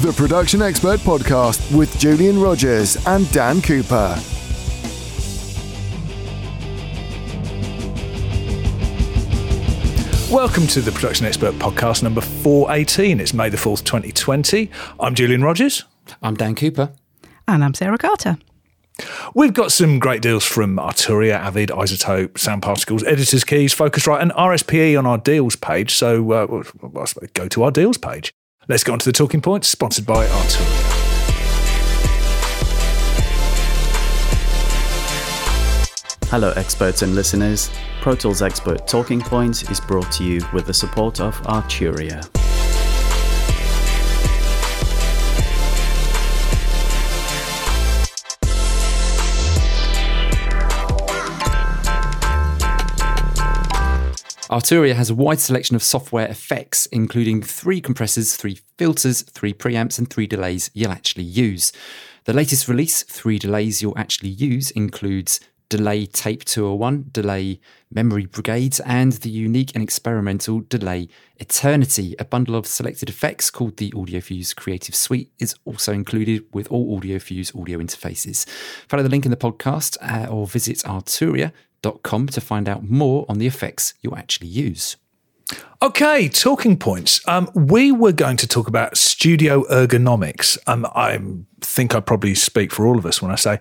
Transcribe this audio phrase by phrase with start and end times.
[0.00, 4.18] The Production Expert Podcast with Julian Rodgers and Dan Cooper.
[10.32, 13.20] Welcome to the Production Expert Podcast number 418.
[13.20, 14.70] It's May the 4th, 2020.
[14.98, 15.84] I'm Julian Rodgers.
[16.22, 16.92] I'm Dan Cooper.
[17.46, 18.38] And I'm Sarah Carter.
[19.34, 24.32] We've got some great deals from Arturia, Avid, iZotope, Sound Particles, Editor's Keys, Focusrite, and
[24.32, 25.92] RSPE on our deals page.
[25.92, 26.62] So uh,
[27.34, 28.32] go to our deals page.
[28.68, 30.96] Let's go on to the talking points, sponsored by Arturia.
[36.28, 37.70] Hello, experts and listeners.
[38.02, 42.22] Pro Tools Expert Talking Point is brought to you with the support of Arturia.
[54.50, 59.96] Arturia has a wide selection of software effects, including three compressors, three filters, three preamps,
[59.96, 61.72] and three delays you'll actually use.
[62.24, 67.60] The latest release, three delays you'll actually use, includes Delay Tape 201, Delay
[67.92, 72.14] Memory Brigades, and the unique and experimental Delay Eternity.
[72.18, 76.98] A bundle of selected effects called the AudioFuse Creative Suite is also included with all
[76.98, 78.48] AudioFuse audio interfaces.
[78.88, 81.52] Follow the link in the podcast uh, or visit Arturia
[82.02, 84.96] com to find out more on the effects you'll actually use.
[85.82, 87.26] Okay, talking points.
[87.26, 90.58] Um, we were going to talk about studio ergonomics.
[90.66, 91.18] Um, I
[91.70, 93.60] think I probably speak for all of us when I say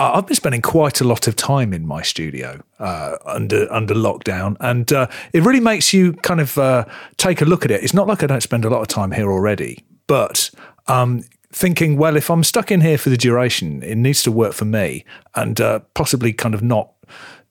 [0.00, 4.56] I've been spending quite a lot of time in my studio uh, under under lockdown,
[4.60, 6.86] and uh, it really makes you kind of uh,
[7.18, 7.82] take a look at it.
[7.82, 10.50] It's not like I don't spend a lot of time here already, but
[10.86, 11.22] um,
[11.52, 14.64] thinking, well, if I'm stuck in here for the duration, it needs to work for
[14.64, 16.92] me, and uh, possibly kind of not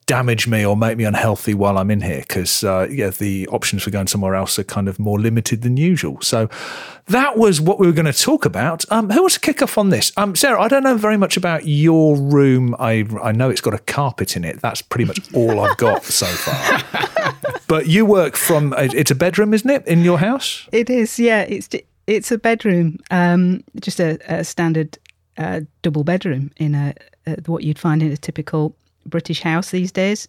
[0.10, 3.84] damage me or make me unhealthy while I'm in here because uh, yeah, the options
[3.84, 6.20] for going somewhere else are kind of more limited than usual.
[6.22, 6.50] So
[7.06, 8.92] that was what we were going to talk about.
[8.92, 10.12] Um, who wants to kick off on this?
[10.18, 12.76] Um, Sarah, I don't know very much about your room.
[12.80, 14.60] I I know it's got a carpet in it.
[14.62, 17.36] That's pretty much all I've got so far.
[17.68, 20.68] but you work from it's a bedroom, isn't it, in your house?
[20.72, 21.20] It is.
[21.20, 21.70] Yeah, it's
[22.08, 24.98] it's a bedroom, um, just a, a standard
[25.38, 26.96] uh, double bedroom in a,
[27.28, 28.76] a, what you'd find in a typical
[29.06, 30.28] British house these days.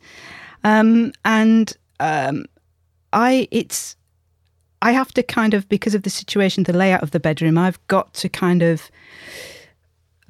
[0.64, 2.44] Um, and um,
[3.12, 3.96] I, it's,
[4.82, 7.84] I have to kind of, because of the situation, the layout of the bedroom, I've
[7.88, 8.90] got to kind of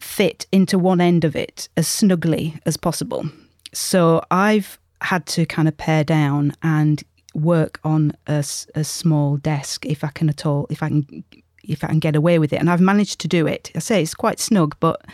[0.01, 3.29] fit into one end of it as snugly as possible.
[3.73, 7.03] So I've had to kind of pare down and
[7.35, 11.25] work on a, a small desk if I can at all, if I can
[11.63, 12.57] if I can get away with it.
[12.57, 13.71] And I've managed to do it.
[13.77, 15.05] I say it's quite snug, but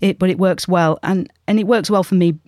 [0.00, 2.38] it but it works well, and and it works well for me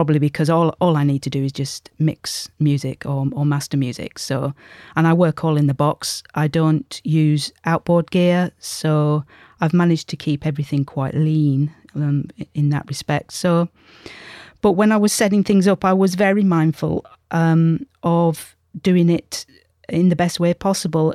[0.00, 3.76] probably because all all I need to do is just mix music or or master
[3.76, 4.18] music.
[4.18, 4.54] So,
[4.96, 6.22] and I work all in the box.
[6.34, 9.24] I don't use outboard gear, so
[9.60, 12.24] I've managed to keep everything quite lean um,
[12.54, 13.34] in that respect.
[13.34, 13.68] So,
[14.62, 19.44] but when I was setting things up, I was very mindful um, of doing it
[19.90, 21.14] in the best way possible.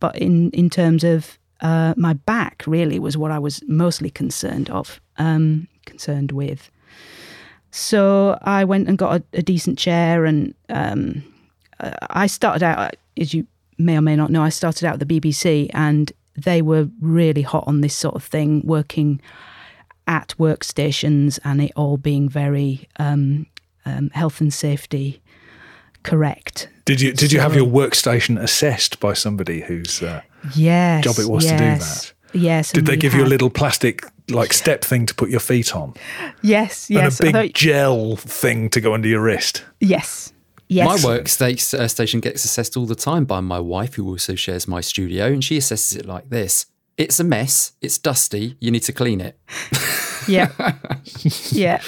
[0.00, 4.70] But in in terms of uh, my back, really was what I was mostly concerned
[4.70, 6.70] of, um, concerned with.
[7.72, 11.24] So I went and got a, a decent chair, and um,
[11.80, 13.46] uh, I started out, as you
[13.78, 17.42] may or may not know, I started out at the BBC, and they were really
[17.42, 19.20] hot on this sort of thing, working
[20.06, 23.46] at workstations, and it all being very um,
[23.86, 25.22] um, health and safety
[26.02, 26.68] correct.
[26.84, 30.20] Did you did so, you have your workstation assessed by somebody whose uh,
[30.54, 31.52] yes, job it was yes.
[31.52, 32.12] to do that?
[32.44, 32.72] Yes.
[32.72, 33.20] Did they give had.
[33.20, 35.94] you a little plastic like step thing to put your feet on?
[36.42, 37.20] Yes, yes.
[37.20, 39.64] And a big gel thing to go under your wrist?
[39.80, 40.32] Yes.
[40.72, 40.86] Yes.
[40.86, 44.80] My workstation uh, gets assessed all the time by my wife, who also shares my
[44.80, 46.66] studio, and she assesses it like this
[46.96, 49.38] It's a mess, it's dusty, you need to clean it.
[50.26, 50.50] yeah.
[51.50, 51.82] yeah.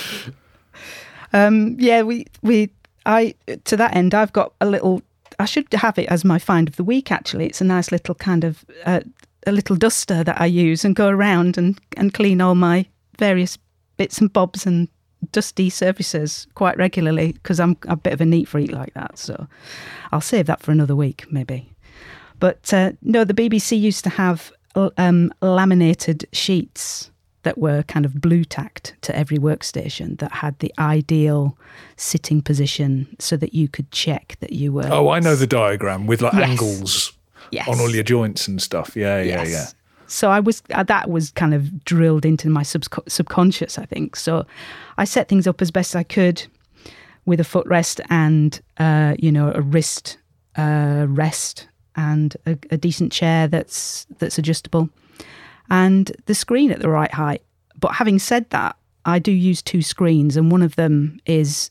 [1.32, 2.70] Um, yeah, we, we,
[3.06, 3.34] I,
[3.64, 5.02] to that end, I've got a little,
[5.38, 7.46] I should have it as my find of the week, actually.
[7.46, 9.00] It's a nice little kind of uh,
[9.46, 12.86] a little duster that I use and go around and, and clean all my
[13.18, 13.58] various
[13.96, 14.88] bits and bobs and
[15.32, 19.18] dusty surfaces quite regularly because I'm a bit of a neat freak like that.
[19.18, 19.46] So
[20.12, 21.70] I'll save that for another week, maybe.
[22.40, 24.52] But uh, no, the BBC used to have
[24.98, 27.10] um, laminated sheets
[27.44, 31.56] that were kind of blue tacked to every workstation that had the ideal
[31.96, 34.88] sitting position so that you could check that you were.
[34.90, 36.48] Oh, I know the diagram with like yes.
[36.48, 37.12] angles
[37.50, 37.68] yes.
[37.68, 38.96] on all your joints and stuff.
[38.96, 39.50] Yeah, yeah, yes.
[39.50, 39.66] yeah.
[40.06, 44.16] So I was uh, that was kind of drilled into my sub- subconscious, I think.
[44.16, 44.46] So
[44.98, 46.46] I set things up as best I could
[47.26, 50.18] with a footrest and uh, you know a wrist
[50.56, 54.88] uh, rest and a, a, decent chair that's that's adjustable.
[55.70, 57.42] and the screen at the right height.
[57.78, 61.70] But having said that, I do use two screens, and one of them is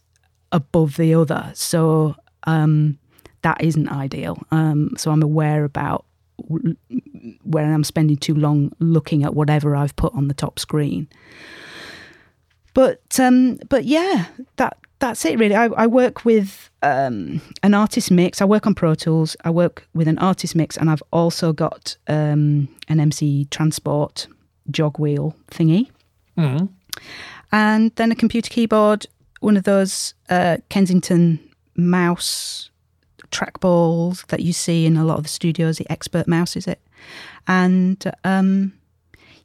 [0.52, 1.52] above the other.
[1.56, 2.16] So
[2.46, 2.98] um,
[3.44, 4.42] that isn't ideal.
[4.52, 6.06] Um, so I'm aware about
[6.50, 6.76] w-
[7.44, 11.08] when I'm spending too long looking at whatever I've put on the top screen.
[12.74, 14.26] But um, but yeah,
[14.56, 15.56] that that's it really.
[15.56, 18.42] I, I work with um, an artist mix.
[18.42, 19.36] I work on Pro Tools.
[19.44, 24.28] I work with an artist mix, and I've also got um, an MC Transport
[24.72, 25.90] jog wheel thingy,
[27.52, 29.06] and then a computer keyboard,
[29.42, 31.40] one of those uh, Kensington
[31.76, 32.72] mouse
[33.34, 35.78] trackballs that you see in a lot of the studios.
[35.78, 36.80] The expert mouse is it,
[37.48, 38.74] and um,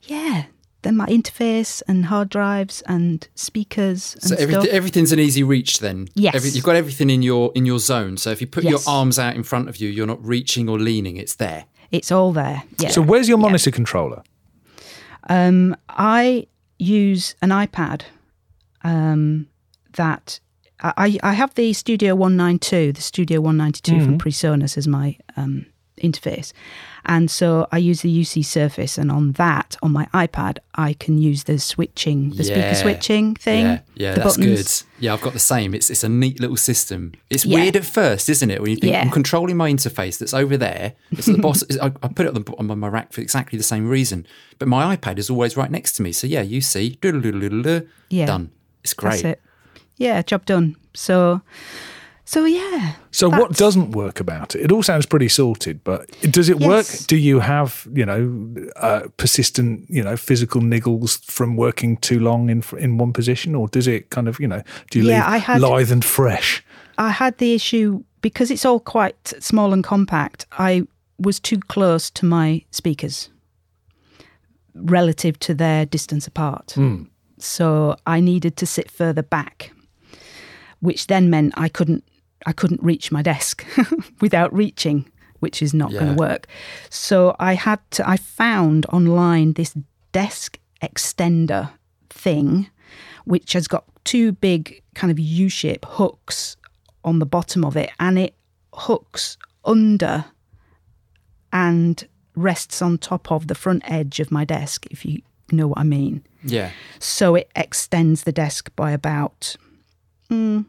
[0.03, 0.45] yeah.
[0.83, 4.39] Then my interface and hard drives and speakers and So stuff.
[4.39, 6.07] everything, everything's an easy reach then.
[6.15, 6.37] Yes.
[6.37, 8.17] Every, you've got everything in your in your zone.
[8.17, 10.79] So if you put your arms out in front of you, you're not reaching or
[10.79, 11.17] leaning.
[11.17, 11.65] It's there.
[11.91, 12.63] It's all there.
[12.79, 12.91] Yeah.
[12.91, 14.23] So where's your monitor controller?
[15.29, 16.47] Um, I
[16.79, 18.03] use an iPad
[18.85, 19.49] um,
[19.97, 20.39] that
[20.81, 25.67] I, I have the Studio 192, the Studio 192 from PreSonus as my um,
[26.01, 26.53] interface.
[27.05, 31.17] And so I use the UC Surface, and on that, on my iPad, I can
[31.17, 33.65] use the switching, the speaker switching thing.
[33.65, 34.83] Yeah, yeah, the that's buttons.
[34.83, 35.03] good.
[35.05, 35.75] Yeah, I've got the same.
[35.75, 37.15] It's it's a neat little system.
[37.31, 37.61] It's Yeah.
[37.61, 38.61] weird at first, isn't it?
[38.61, 39.01] When you think Yeah.
[39.01, 40.95] I'm controlling my interface that's over there.
[41.13, 41.65] It's the boss.
[41.81, 44.27] I, I put it on, the, on my rack for exactly the same reason.
[44.59, 46.13] But my iPad is always right next to me.
[46.13, 48.27] So yeah, you see, doodle-doodle-doodle, Yeah.
[48.27, 48.51] done.
[48.85, 49.39] It's That's great.
[49.99, 50.77] Yeah, job done.
[50.95, 51.41] So,
[52.25, 52.95] so yeah.
[53.11, 54.63] So what doesn't work about it?
[54.63, 56.87] It all sounds pretty sorted, but does it work?
[57.07, 62.49] Do you have you know uh, persistent you know physical niggles from working too long
[62.51, 65.35] in in one position, or does it kind of you know do you Yeah, leave
[65.35, 66.63] I had- lithe and fresh?
[66.99, 70.47] I had the issue because it's all quite small and compact.
[70.59, 70.83] I
[71.19, 73.31] was too close to my speakers
[74.75, 76.75] relative to their distance apart.
[77.41, 79.73] So I needed to sit further back,
[80.81, 82.05] which then meant I couldn't
[82.47, 83.67] I couldn't reach my desk
[84.21, 85.11] without reaching,
[85.41, 86.47] which is not going to work.
[86.89, 89.75] So I had to I found online this
[90.13, 91.71] desk extender
[92.11, 92.71] thing
[93.25, 96.57] which has got two big kind of U-shape hooks
[97.05, 98.35] on the bottom of it and it
[98.73, 100.25] hooks under
[101.53, 105.21] and rests on top of the front edge of my desk if you
[105.53, 106.25] know what I mean.
[106.43, 106.71] Yeah.
[106.99, 109.57] So it extends the desk by about
[110.31, 110.65] mm,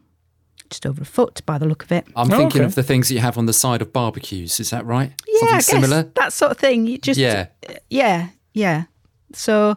[0.68, 2.06] just over a foot by the look of it.
[2.16, 2.64] I'm Oh, thinking okay.
[2.66, 4.60] of the things that you have on the side of barbecues.
[4.60, 5.12] Is that right?
[5.26, 6.02] yeah, Something I guess similar.
[6.14, 6.86] that sort of thing.
[6.86, 7.46] You just Yeah.
[7.88, 8.84] yeah, yeah.
[9.32, 9.76] So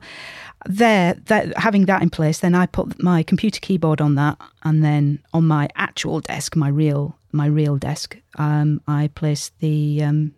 [0.66, 4.84] there, that having that in place, then I put my computer keyboard on that, and
[4.84, 10.34] then on my actual desk, my real my real desk, um, I place the um,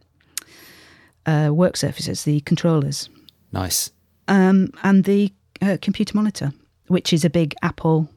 [1.26, 3.10] uh, work surfaces, the controllers,
[3.52, 3.92] Nice.
[4.30, 6.54] um, and the uh, computer monitor,
[6.88, 8.08] which is a big Apple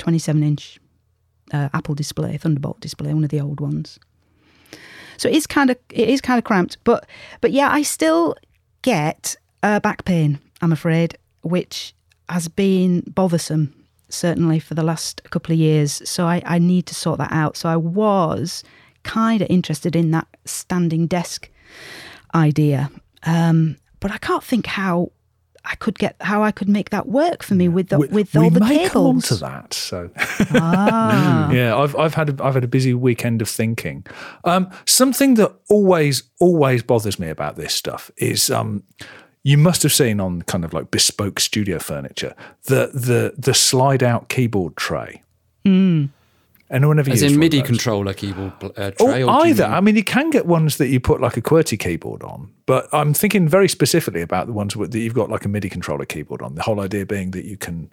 [0.00, 0.80] 27 inch
[1.52, 3.98] uh, Apple display, Thunderbolt display, one of the old ones.
[5.16, 7.06] So it is kind of it is kind of cramped, but
[7.40, 8.34] but yeah, I still
[8.82, 10.38] get uh, back pain.
[10.62, 11.94] I'm afraid, which
[12.28, 13.74] has been bothersome
[14.08, 16.02] certainly for the last couple of years.
[16.08, 17.56] So I, I need to sort that out.
[17.56, 18.64] So I was
[19.02, 21.48] kind of interested in that standing desk
[22.34, 22.90] idea,
[23.24, 25.12] um, but I can't think how
[25.64, 28.34] I could get how I could make that work for me with the, we, with
[28.34, 29.74] all the may come on to that.
[29.74, 30.10] So
[30.52, 31.50] Ah.
[31.52, 34.06] yeah, I've I've had a, I've had a busy weekend of thinking.
[34.44, 38.82] Um, something that always always bothers me about this stuff is um,
[39.42, 44.02] you must have seen on kind of like bespoke studio furniture the the the slide
[44.02, 45.22] out keyboard tray.
[46.70, 49.22] Anyone ever As in MIDI controller keyboard uh, Or tray.
[49.24, 49.64] or you either.
[49.64, 52.88] I mean, you can get ones that you put like a QWERTY keyboard on, but
[52.92, 56.42] I'm thinking very specifically about the ones that you've got like a MIDI controller keyboard
[56.42, 56.54] on.
[56.54, 57.90] The whole idea being that you can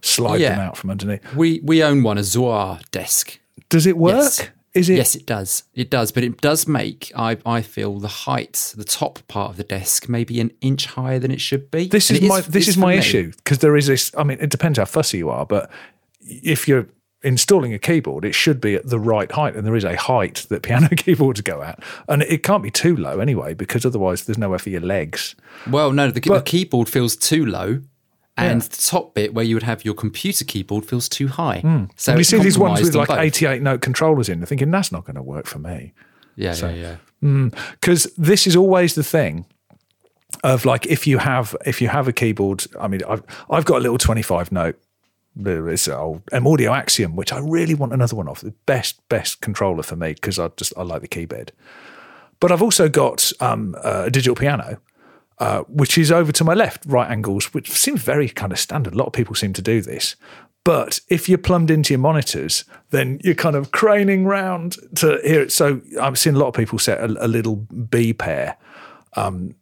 [0.00, 1.34] slide them out from underneath.
[1.34, 3.38] we we own one, a Zaor desk.
[3.68, 4.14] Does it work?
[4.14, 4.48] Yes.
[4.72, 4.96] Is it?
[4.96, 5.64] Yes, it does.
[5.74, 9.56] It does, but it does make I I feel the height, the top part of
[9.56, 11.88] the desk, maybe an inch higher than it should be.
[11.88, 14.10] This And is my this is my issue because there is this.
[14.16, 15.70] I mean, it depends how fussy you are, but
[16.20, 16.86] if you're
[17.26, 20.46] installing a keyboard, it should be at the right height, and there is a height
[20.48, 24.38] that piano keyboards go at, and it can't be too low anyway, because otherwise there's
[24.38, 25.34] nowhere for your legs.
[25.70, 27.82] Well, no, the, the keyboard feels too low,
[28.38, 28.68] and Yeah.
[28.68, 31.60] the top bit where you would have your computer keyboard feels too high.
[31.60, 32.16] So and Hmm.
[32.18, 33.18] you see these ones with on like both.
[33.18, 35.92] 88 note controllers in, they're thinking that's not going to work for me.
[36.36, 37.48] Yeah, yeah, yeah.
[37.80, 39.46] because this is always the thing
[40.44, 43.76] of like if you have if you have a keyboard i mean i've i've got
[43.78, 44.78] a little 25 note
[45.36, 49.40] an old M audio axiom which i really want another one of the best best
[49.40, 51.52] controller for me because i just i like the keyboard
[52.40, 54.78] but i've also got um, a digital piano
[55.38, 58.94] uh, which is over to my left, right angles, which seems very kind of standard.
[58.94, 60.16] A lot of people seem to do this.
[60.64, 65.42] But if you're plumbed into your monitors, then you're kind of craning round to hear
[65.42, 65.52] it.
[65.52, 68.56] So I've seen a lot of people set a, a little B pair,
[69.14, 69.54] um,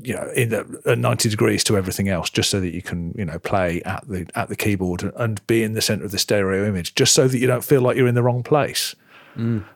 [0.00, 3.12] you know, in the, at 90 degrees to everything else, just so that you can,
[3.18, 6.18] you know, play at the at the keyboard and, be in the center of the
[6.18, 8.94] stereo image, just so that you don't feel like you're in the wrong place.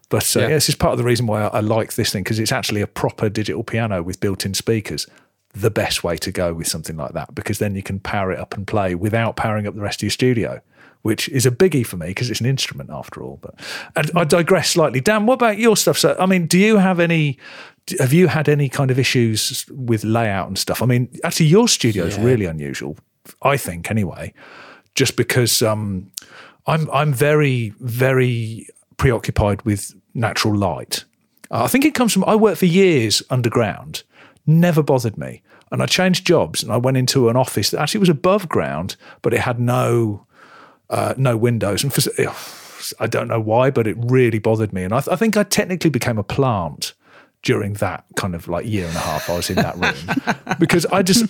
[0.08, 0.48] But uh, Yeah.
[0.48, 2.50] yeah, this is part of the reason why I, I like this thing because it's
[2.52, 5.06] actually a proper digital piano with built-in speakers.
[5.54, 8.38] The best way to go with something like that because then you can power it
[8.40, 10.60] up and play without powering up the rest of your studio,
[11.02, 13.38] which is a biggie for me because it's an instrument after all.
[13.40, 13.54] But
[13.94, 15.00] and I digress slightly.
[15.00, 15.98] Dan, what about your stuff?
[15.98, 17.38] So, I mean, do you have any?
[17.98, 20.82] Have you had any kind of issues with layout and stuff?
[20.82, 22.24] I mean, actually, your studio is Yeah.
[22.24, 22.96] really unusual.
[23.42, 24.32] I think anyway,
[24.94, 26.10] just because um,
[26.66, 31.04] I'm I'm very very preoccupied with natural light.
[31.50, 34.02] Uh, I think it comes from I worked for years underground,
[34.46, 38.00] never bothered me, and I changed jobs and I went into an office that actually
[38.00, 40.26] was above ground, but it had no
[40.90, 42.00] uh, no windows, and for,
[43.00, 45.42] I don't know why, but it really bothered me, and I, th- I think I
[45.44, 46.92] technically became a plant
[47.42, 50.86] during that kind of like year and a half I was in that room because
[50.86, 51.24] I just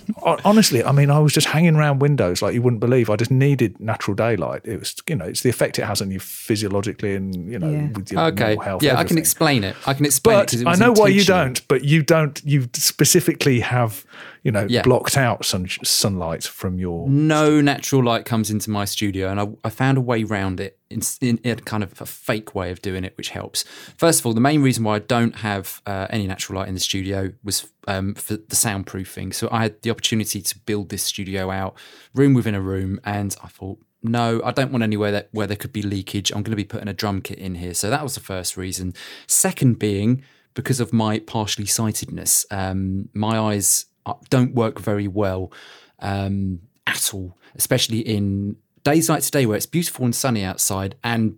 [0.45, 3.31] honestly I mean I was just hanging around windows like you wouldn't believe I just
[3.31, 7.15] needed natural daylight it was you know it's the effect it has on you physiologically
[7.15, 7.87] and you know Yeah.
[7.93, 8.43] with your Okay.
[8.45, 9.75] mental health Yeah, I can explain it.
[9.87, 12.39] I can explain it but 'cause it I know why you don't but you don't
[12.45, 14.05] you specifically have
[14.43, 14.83] you know Yeah.
[14.83, 19.47] blocked out sun, sunlight from your No natural light comes into my studio, and I,
[19.63, 22.81] I found a way around it in, in, in kind of a fake way of
[22.81, 23.63] doing it, which helps.
[23.97, 26.73] First of all, the main reason why I don't have uh, any natural light in
[26.73, 29.33] the studio was um, for the soundproofing.
[29.33, 31.75] So I had the opportunity to build this studio out,
[32.13, 35.57] room within a room, and I thought, no, I don't want anywhere that where there
[35.57, 36.31] could be leakage.
[36.31, 37.73] I'm going to be putting a drum kit in here.
[37.73, 38.93] So that was the first reason.
[39.27, 40.23] Second being
[40.53, 45.51] because of my partially sightedness, um, my eyes uh, don't work very well
[45.99, 51.37] um, at all, especially in days like today where it's beautiful and sunny outside and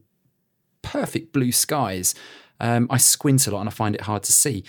[0.81, 2.15] perfect blue skies.
[2.59, 4.63] Um, I squint a lot and I find it hard to see.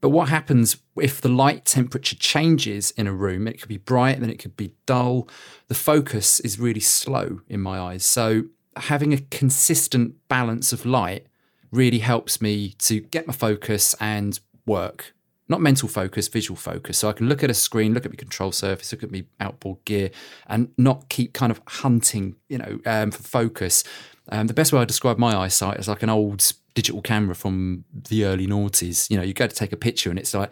[0.00, 3.48] But what happens if the light temperature changes in a room?
[3.48, 5.28] It could be bright, then it could be dull.
[5.68, 8.04] The focus is really slow in my eyes.
[8.04, 8.44] So
[8.76, 11.26] having a consistent balance of light
[11.72, 15.13] really helps me to get my focus and work.
[15.48, 16.98] Not mental focus, visual focus.
[16.98, 19.24] So I can look at a screen, look at my control surface, look at my
[19.40, 20.10] outboard gear,
[20.46, 23.84] and not keep kind of hunting, you know, um, for focus.
[24.30, 27.84] Um, the best way I describe my eyesight is like an old digital camera from
[27.92, 29.10] the early noughties.
[29.10, 30.50] You know, you go to take a picture and it's like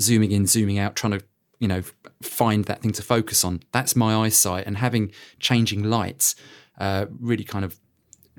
[0.00, 1.24] zooming in, zooming out, trying to,
[1.58, 1.82] you know,
[2.22, 3.62] find that thing to focus on.
[3.72, 4.66] That's my eyesight.
[4.66, 5.10] And having
[5.40, 6.34] changing lights
[6.78, 7.80] uh, really kind of,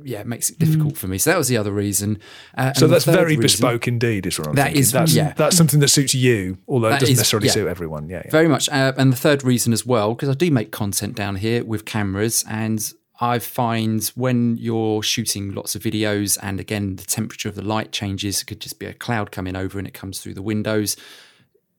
[0.04, 1.18] yeah, it makes it difficult for me.
[1.18, 2.20] So that was the other reason.
[2.58, 4.82] Uh, so that's very reason- bespoke indeed is what I'm That thinking.
[4.82, 5.34] is- that's, yeah.
[5.34, 7.54] that's something that suits you although it doesn't is- necessarily yeah.
[7.54, 8.32] suit everyone yeah, yeah.
[8.32, 8.68] Very much.
[8.70, 11.86] Uh, and the third reason as well, because I do make content down here with
[11.86, 17.56] cameras, and I find when you're shooting lots of videos, and again, the temperature of
[17.56, 20.34] the light changes, it could just be a cloud coming over and it comes through
[20.34, 20.98] the windows.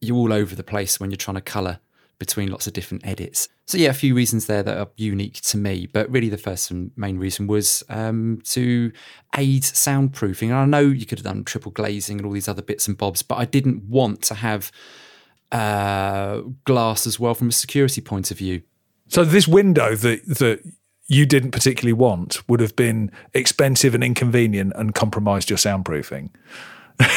[0.01, 1.81] You're all over the place when you're trying to color
[2.19, 3.49] between lots of different edits.
[3.67, 5.87] So, yeah, a few reasons there that are unique to me.
[5.87, 8.93] But really, the first and main reason was um, to
[9.37, 10.49] aid soundproofing.
[10.49, 12.97] And I know you could have done triple glazing and all these other bits and
[12.97, 14.71] bobs, but I didn't want to have
[15.53, 18.63] uh, glass as well from a security point of view.
[19.09, 20.63] So this window that that
[21.09, 26.31] you didn't particularly want would have been expensive and inconvenient and compromised your soundproofing.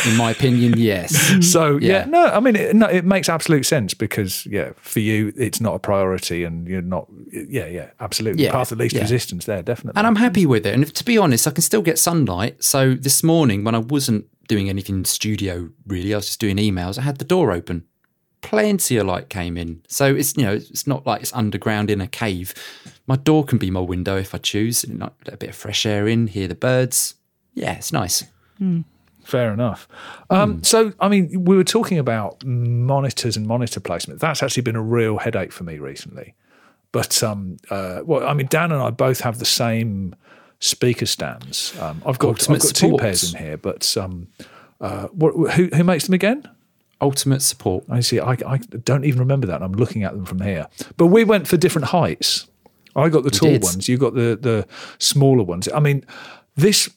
[0.05, 1.13] In my opinion, yes.
[1.29, 1.41] Mm-hmm.
[1.41, 2.05] So yeah, Yeah.
[2.05, 5.75] no, I mean it, no, it makes absolute sense because yeah, for you it's not
[5.75, 9.01] a priority and you're not yeah yeah absolutely Yeah, path of least yeah.
[9.01, 9.97] resistance there definitely.
[9.97, 10.73] And I'm happy with it.
[10.73, 12.63] And if, to be honest, I can still get sunlight.
[12.63, 16.57] So this morning, when I wasn't doing anything in studio, really, I was just doing
[16.57, 17.85] emails, I had the door open.
[18.41, 19.81] Plenty of light came in.
[19.87, 22.53] So it's, you know, it's not like it's underground in a cave.
[23.05, 24.83] My door can be my window if I choose.
[24.83, 27.15] And let a bit of fresh air in, hear the birds.
[27.53, 28.23] Yeah, it's nice.
[28.57, 28.81] Hmm.
[29.29, 29.87] Fair enough.
[30.29, 34.19] Um, So, I mean, we were talking about monitors and monitor placement.
[34.19, 36.33] That's actually been a real headache for me recently.
[36.91, 40.15] But, um, uh, well, I mean, Dan and I both have the same
[40.59, 41.79] speaker stands.
[41.79, 44.27] Um, I've got, I've got two pairs in here, but um,
[44.81, 46.49] uh, what, who, who makes them again?
[46.99, 47.85] Ultimate support.
[47.89, 48.19] I see.
[48.19, 49.61] I, I don't even remember that.
[49.61, 50.67] I'm looking at them from here.
[50.97, 52.47] But we went for different heights.
[52.95, 53.87] I got the tall ones.
[53.87, 54.67] You got the the
[54.97, 55.69] smaller ones.
[55.73, 56.03] I mean,
[56.55, 56.89] this.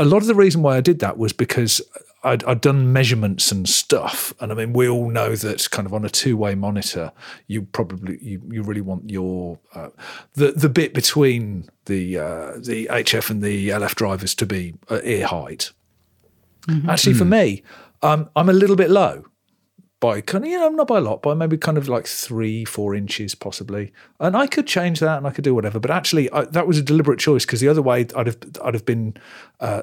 [0.00, 1.82] A lot of the reason why I did that was because
[2.22, 5.94] I'd, I'd done measurements and stuff, and I mean, we all know that kind of
[5.94, 7.12] on a two way monitor,
[7.46, 9.88] you probably you, you really want your uh,
[10.34, 15.26] the the bit between the uh, the HF and the LF drivers to be ear
[15.26, 15.72] height.
[16.88, 17.62] Actually, for me,
[18.02, 19.24] um, I'm a little bit low
[20.00, 22.64] by kind of, you know, not by a lot, by maybe kind of like three,
[22.64, 23.92] four inches possibly.
[24.18, 25.78] And I could change that and I could do whatever.
[25.78, 28.74] But actually, I, that was a deliberate choice because the other way I'd have, I'd
[28.74, 29.14] have been,
[29.60, 29.82] uh,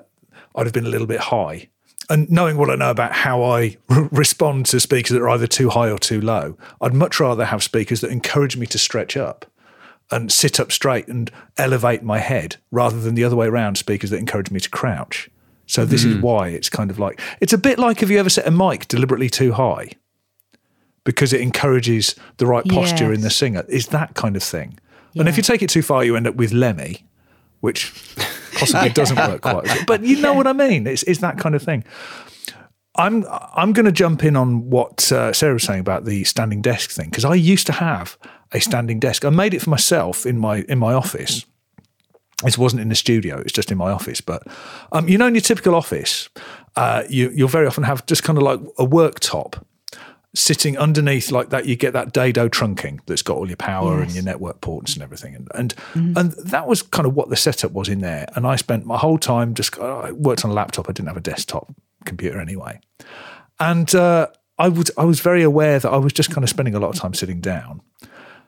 [0.55, 1.69] I'd have been a little bit high.
[2.09, 5.69] And knowing what I know about how I respond to speakers that are either too
[5.69, 9.45] high or too low, I'd much rather have speakers that encourage me to stretch up
[10.09, 14.09] and sit up straight and elevate my head rather than the other way around speakers
[14.09, 15.29] that encourage me to crouch.
[15.65, 16.11] So this Hmm.
[16.11, 18.51] is why it's kind of like it's a bit like if you ever set a
[18.51, 19.89] mic deliberately too high
[21.07, 23.63] because it encourages the right posture in the singer.
[23.69, 24.77] Is that kind of thing.
[25.15, 27.05] And if you take it too far, you end up with Lemmy,
[27.61, 27.93] which
[28.55, 29.63] possibly doesn't work quite.
[29.63, 29.77] well.
[29.87, 30.85] But you know what I mean?
[30.85, 31.85] It's, it's that kind of thing.
[32.97, 36.61] I'm I'm going to jump in on what uh, Sarah was saying about the standing
[36.61, 38.17] desk thing because I used to have
[38.51, 39.23] a standing desk.
[39.23, 41.45] I made it for myself in my in my office.
[42.43, 44.19] This wasn't in the studio; it's just in my office.
[44.19, 44.43] But
[44.91, 46.27] um, you know, in your typical office,
[46.75, 49.63] uh, you you'll very often have just kind of like a worktop
[50.37, 51.65] sitting underneath like that.
[51.65, 55.01] You get that dado trunking that's got all your power and your network ports and
[55.03, 55.73] everything, and and
[56.17, 58.27] and that was kind of what the setup was in there.
[58.35, 60.87] And I spent my whole time just I worked on a laptop.
[60.89, 61.73] I didn't have a desktop
[62.05, 62.79] computer anyway,
[63.59, 64.27] and uh,
[64.59, 66.89] I was I was very aware that I was just kind of spending a lot
[66.89, 67.81] of time sitting down.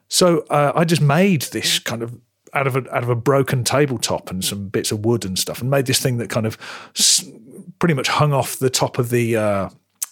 [0.07, 2.19] So uh, I just made this kind of
[2.53, 5.61] out of a out of a broken tabletop and some bits of wood and stuff,
[5.61, 6.57] and made this thing that kind of
[6.97, 7.23] s-
[7.79, 9.69] pretty much hung off the top of the uh,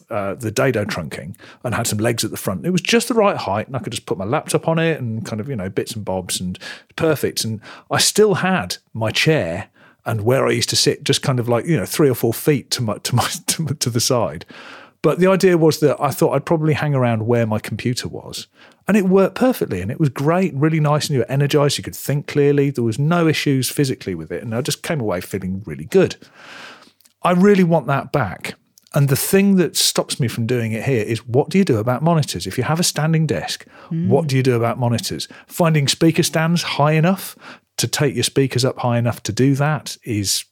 [0.09, 2.65] uh, the dado trunking and had some legs at the front.
[2.65, 4.99] It was just the right height, and I could just put my laptop on it
[5.01, 6.57] and kind of you know bits and bobs and
[6.95, 7.43] perfect.
[7.43, 7.59] And
[7.91, 9.69] I still had my chair
[10.05, 12.33] and where I used to sit, just kind of like you know three or four
[12.33, 14.45] feet to my to my to, my- to the side.
[15.03, 18.47] But the idea was that I thought I'd probably hang around where my computer was.
[18.87, 21.77] And it worked perfectly and it was great, really nice, and you were energized.
[21.77, 22.71] You could think clearly.
[22.71, 24.41] There was no issues physically with it.
[24.43, 26.15] And I just came away feeling really good.
[27.21, 28.55] I really want that back.
[28.94, 31.77] And the thing that stops me from doing it here is what do you do
[31.77, 32.48] about monitors?
[32.48, 35.27] If you have a standing desk, what do you do about monitors?
[35.46, 37.35] Finding speaker stands high enough
[37.77, 40.46] to take your speakers up high enough to do that is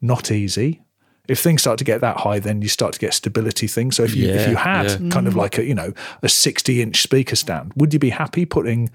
[0.00, 0.82] not easy.
[1.28, 3.96] If things start to get that high, then you start to get stability things.
[3.96, 5.10] So if you if you had yeah.
[5.10, 5.38] kind of mm.
[5.38, 8.90] like a you know a sixty inch speaker stand, would you be happy putting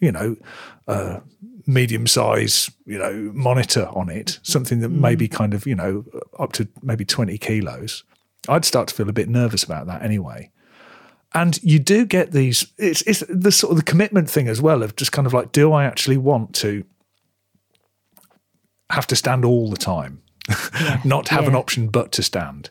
[0.00, 0.36] you know
[0.86, 1.22] a
[1.66, 5.00] medium size you know monitor on it, something that mm.
[5.00, 6.04] maybe kind of you know
[6.38, 8.04] up to maybe twenty kilos?
[8.48, 10.50] I'd start to feel a bit nervous about that anyway.
[11.34, 12.72] And you do get these.
[12.78, 15.52] It's it's the sort of the commitment thing as well of just kind of like,
[15.52, 16.84] do I actually want to
[18.90, 20.22] have to stand all the time?
[21.04, 22.70] not have an option but to stand.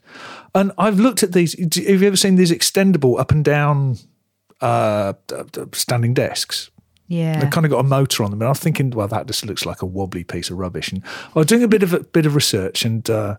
[0.56, 1.54] And I've looked at these.
[1.60, 3.98] Have you ever seen these extendable up and down
[4.62, 5.13] uh,
[5.74, 6.72] standing desks?
[7.08, 7.40] Yeah.
[7.40, 9.66] They've kind of got a motor on them, and I'm thinking, well, that just looks
[9.66, 10.92] like a wobbly piece of rubbish.
[10.92, 13.38] And I was doing a bit of a bit of research, and uh,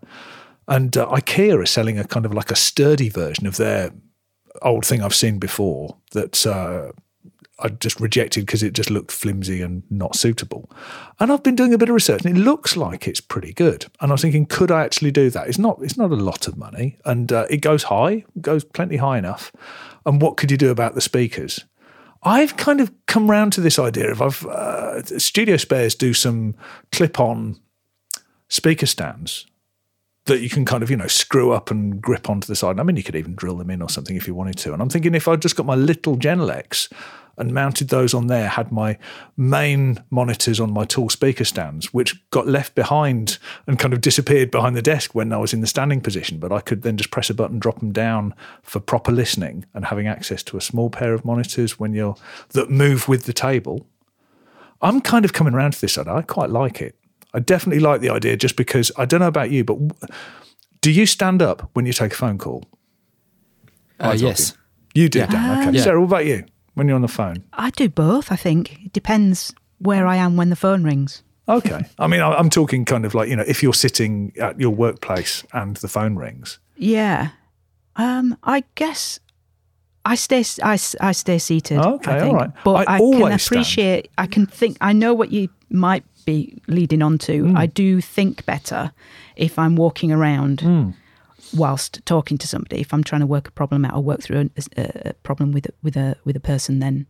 [0.68, 3.90] and uh, IKEA are selling a kind of like a sturdy version of their
[4.62, 6.92] old thing I've seen before that uh,
[7.58, 10.70] I just rejected because it just looked flimsy and not suitable.
[11.18, 13.86] And I've been doing a bit of research, and it looks like it's pretty good.
[14.00, 15.48] And I was thinking, could I actually do that?
[15.48, 15.78] It's not.
[15.82, 19.50] It's not a lot of money, and uh, it goes high, goes plenty high enough.
[20.06, 21.64] And what could you do about the speakers?
[22.22, 26.56] I've kind of come round to this idea of I've uh, Studio Spares do some
[26.90, 27.60] clip-on
[28.48, 29.46] speaker stands
[30.28, 32.78] that you can kind of you know screw up and grip onto the side.
[32.78, 34.72] I mean, you could even drill them in or something if you wanted to.
[34.72, 36.92] And I'm thinking if I'd just got my little Genelecs
[37.38, 38.98] and mounted those on there, had my
[39.36, 44.50] main monitors on my tall speaker stands, which got left behind and kind of disappeared
[44.50, 46.38] behind the desk when I was in the standing position.
[46.38, 49.84] But I could then just press a button, drop them down for proper listening and
[49.86, 52.16] having access to a small pair of monitors when you're
[52.50, 53.86] that move with the table.
[54.82, 56.14] I'm kind of coming around to this idea.
[56.14, 56.96] I quite like it.
[57.38, 59.90] I definitely like the idea just because I don't know about you, but w-
[60.80, 62.64] do you stand up when you take a phone call?
[64.00, 64.56] Uh, yes.
[64.94, 65.26] You do, Yeah.
[65.26, 65.68] Dan.
[65.68, 65.76] Okay.
[65.78, 65.84] Yeah.
[65.84, 67.44] Sarah, what about you when you're on the phone?
[67.52, 68.84] I do both, I think.
[68.84, 71.22] It depends where I am when the phone rings.
[71.48, 71.82] Okay.
[71.98, 74.70] I mean, I- I'm talking kind of like, you know, if you're sitting at your
[74.70, 76.58] workplace and the phone rings.
[76.76, 77.30] Yeah.
[77.96, 79.20] Um, I guess
[80.04, 81.78] I stay I, s- I stay seated.
[81.78, 82.34] Okay, I think.
[82.34, 82.50] right.
[82.64, 83.56] But I I, always can stand.
[83.60, 87.48] appreciate I can think I know what you might be leading on to.
[87.48, 87.56] Hmm.
[87.56, 88.92] I do think better
[89.36, 90.90] if I'm walking around Hmm.
[91.54, 92.80] whilst talking to somebody.
[92.80, 95.66] If I'm trying to work a problem out or work through a, a problem with
[95.66, 97.06] a- with a with a person then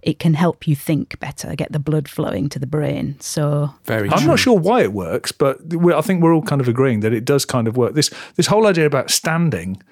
[0.00, 3.16] it can help you think better, get the blood flowing to the brain.
[3.18, 4.28] So Very I'm true.
[4.28, 7.12] not sure why it works, but we I think we're all kind of agreeing that
[7.12, 7.94] it does kind of work.
[7.94, 9.82] This this whole idea about standing,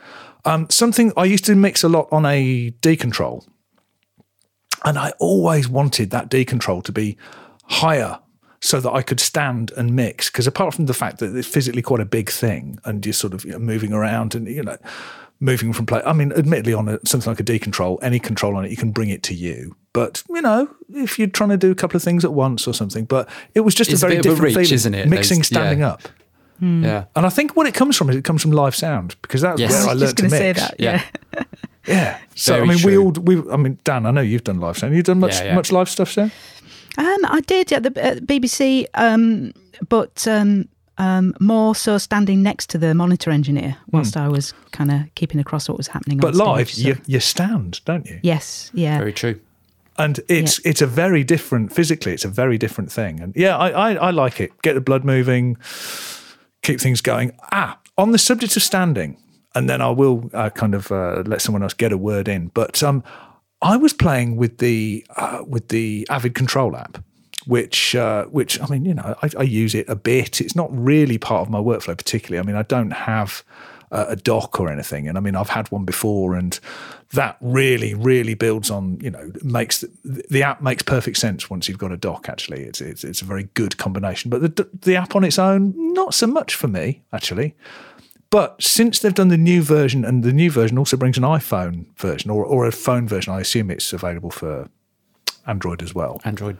[0.44, 3.44] um, something I used to mix a lot on a D control,
[4.84, 7.16] and I always wanted that D control to be
[7.68, 8.18] higher
[8.60, 10.30] so that I could stand and mix.
[10.30, 13.34] Because apart from the fact that it's physically quite a big thing, and you're sort
[13.34, 14.76] of you know, moving around, and you know,
[15.40, 16.02] moving from place.
[16.06, 18.76] I mean, admittedly, on a, something like a D control, any control on it, you
[18.76, 19.76] can bring it to you.
[19.92, 22.74] But you know, if you're trying to do a couple of things at once or
[22.74, 24.74] something, but it was just It's a a very bit a different reach, feeling.
[24.74, 25.08] isn't it?
[25.08, 25.88] Mixing Those- standing yeah.
[25.90, 26.02] up,
[26.58, 26.84] hmm.
[26.84, 27.04] Yeah.
[27.14, 29.60] and I think what it comes from is it comes from live sound because that's
[29.60, 29.70] Yes.
[29.72, 30.36] where I I learned to mix.
[30.36, 30.74] say that.
[30.78, 31.02] Yeah.
[31.34, 31.42] Yeah.
[31.86, 32.18] Yeah.
[32.34, 33.50] So I Very mean, we all we.
[33.50, 34.94] I mean, Dan, I know you've done live sound.
[34.94, 35.54] You've done much Yeah, yeah.
[35.54, 36.30] much live stuff, Sam.
[36.98, 39.52] Um, I did at the, at the BBC, um,
[39.88, 44.90] but um, um, more so standing next to the monitor engineer whilst I was kind
[44.90, 46.18] of keeping across what was happening.
[46.18, 48.18] But on live, stage, so- you you stand, don't you?
[48.22, 49.38] yes, yeah, Very true.
[49.98, 53.68] and it's it's a very different physically it's a very different thing and yeah I,
[53.70, 55.56] I i like it get the blood moving
[56.62, 59.16] keep things going ah on the subject of standing
[59.54, 62.48] and then i will uh, kind of uh, let someone else get a word in
[62.52, 63.02] but um
[63.62, 67.02] i was playing with the uh, with the avid control app
[67.46, 70.40] which uh, which I mean, you know, I, I use it a bit.
[70.40, 72.40] It's not really part of my workflow particularly.
[72.40, 73.44] I mean, I don't have
[73.92, 76.58] a dock or anything, and I mean, I've had one before, and
[77.12, 78.98] that really, really builds on.
[79.00, 82.28] You know, makes the, the app makes perfect sense once you've got a dock.
[82.28, 84.28] Actually, it's it's, it's a very good combination.
[84.28, 87.54] But the the app on its own, not so much for me actually.
[88.30, 91.86] But since they've done the new version, and the new version also brings an iPhone
[91.96, 94.68] version or, or a phone version, I assume it's available for
[95.46, 96.20] Android as well.
[96.24, 96.56] Android.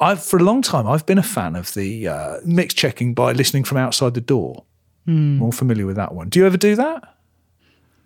[0.00, 3.32] I've for a long time I've been a fan of the uh, mix checking by
[3.32, 4.64] listening from outside the door.
[5.38, 6.28] More familiar with that one.
[6.28, 7.16] Do you ever do that?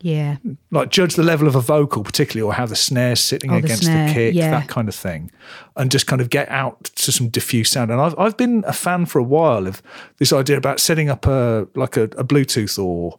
[0.04, 0.36] Yeah.
[0.70, 3.64] Like judge the level of a vocal, particularly, or how the snare's sitting Oh, the
[3.64, 4.50] against snare, the kick, yeah.
[4.50, 5.30] that kind of thing,
[5.76, 7.90] and just kind of get out to some diffuse sound.
[7.90, 9.82] And I've I've been a fan for a while of
[10.18, 13.16] this idea about setting up a like a, a Bluetooth or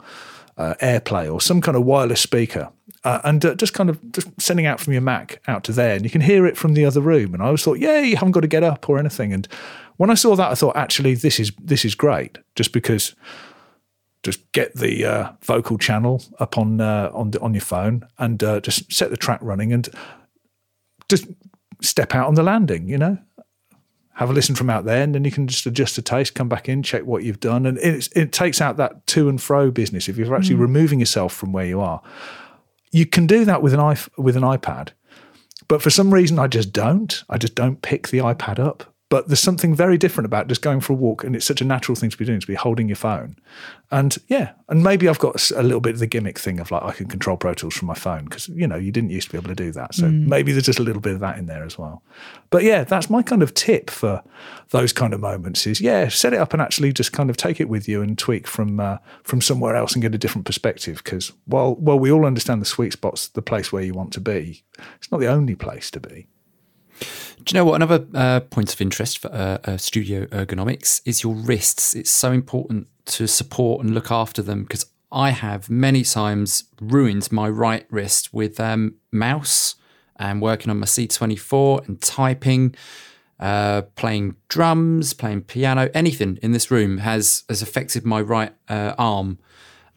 [0.59, 2.69] uh, AirPlay or some kind of wireless speaker.
[3.03, 5.95] Uh, and uh, just kind of just sending out from your Mac out to there,
[5.95, 7.33] and you can hear it from the other room.
[7.33, 9.33] And I always thought, yeah, you haven't got to get up or anything.
[9.33, 9.47] And
[9.97, 13.15] when I saw that, I thought, actually, this is this is great, just because
[14.25, 18.43] just get the uh, vocal channel up on uh, on the, on your phone and
[18.43, 19.87] uh, just set the track running and
[21.07, 21.27] just
[21.81, 22.89] step out on the landing.
[22.89, 23.17] You know,
[24.15, 26.49] have a listen from out there, and then you can just adjust the taste, come
[26.49, 29.69] back in, check what you've done, and it's, it takes out that to and fro
[29.69, 30.09] business.
[30.09, 32.01] If you're actually removing yourself from where you are,
[32.91, 34.89] you can do that with an iP- with an iPad.
[35.67, 37.23] But for some reason, I just don't.
[37.29, 38.94] I just don't pick the iPad up.
[39.09, 41.65] But there's something very different about just going for a walk, and it's such a
[41.65, 43.35] natural thing to be doing to be holding your phone.
[43.91, 46.81] And yeah, and maybe I've got a little bit of the gimmick thing of like
[46.81, 49.31] I can control Pro Tools from my phone because you know you didn't used to
[49.33, 49.93] be able to do that.
[49.93, 52.01] So maybe there's just a little bit of that in there as well.
[52.49, 54.23] But yeah, that's my kind of tip for
[54.71, 57.61] those kind of moments is yeah, set it up and actually just kind of take
[57.61, 61.01] it with you and tweak from uh, from somewhere else and get a different perspective.
[61.03, 64.19] Because while while we all understand the sweet spot's the place where you want to
[64.19, 64.63] be,
[64.95, 66.27] it's not the only place to be.
[66.99, 67.75] Do you know what?
[67.75, 71.93] Another uh, point of interest for uh, uh, studio ergonomics is your wrists.
[71.93, 77.31] It's so important to support and look after them because I have many times ruined
[77.31, 79.75] my right wrist with um, mouse
[80.17, 82.75] and working on my C24 and typing,
[83.39, 88.93] uh, playing drums, playing piano, anything in this room has has affected my right uh,
[88.97, 89.39] arm.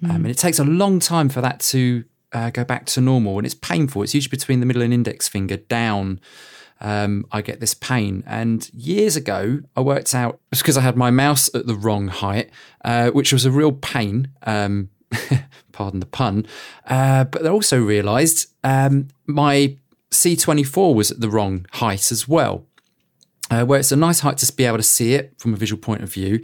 [0.04, 3.38] Um, and it takes a long time for that to uh, go back to normal,
[3.38, 4.02] and it's painful.
[4.02, 6.20] It's usually between the middle and index finger down
[6.80, 8.22] um, I get this pain.
[8.26, 12.50] And years ago, I worked out because I had my mouse at the wrong height,
[12.84, 14.28] uh, which was a real pain.
[14.42, 14.90] Um,
[15.72, 16.46] pardon the pun.
[16.86, 19.76] Uh, but I also realised um, my
[20.10, 22.66] C24 was at the wrong height as well,
[23.50, 25.80] uh, where it's a nice height to be able to see it from a visual
[25.80, 26.42] point of view.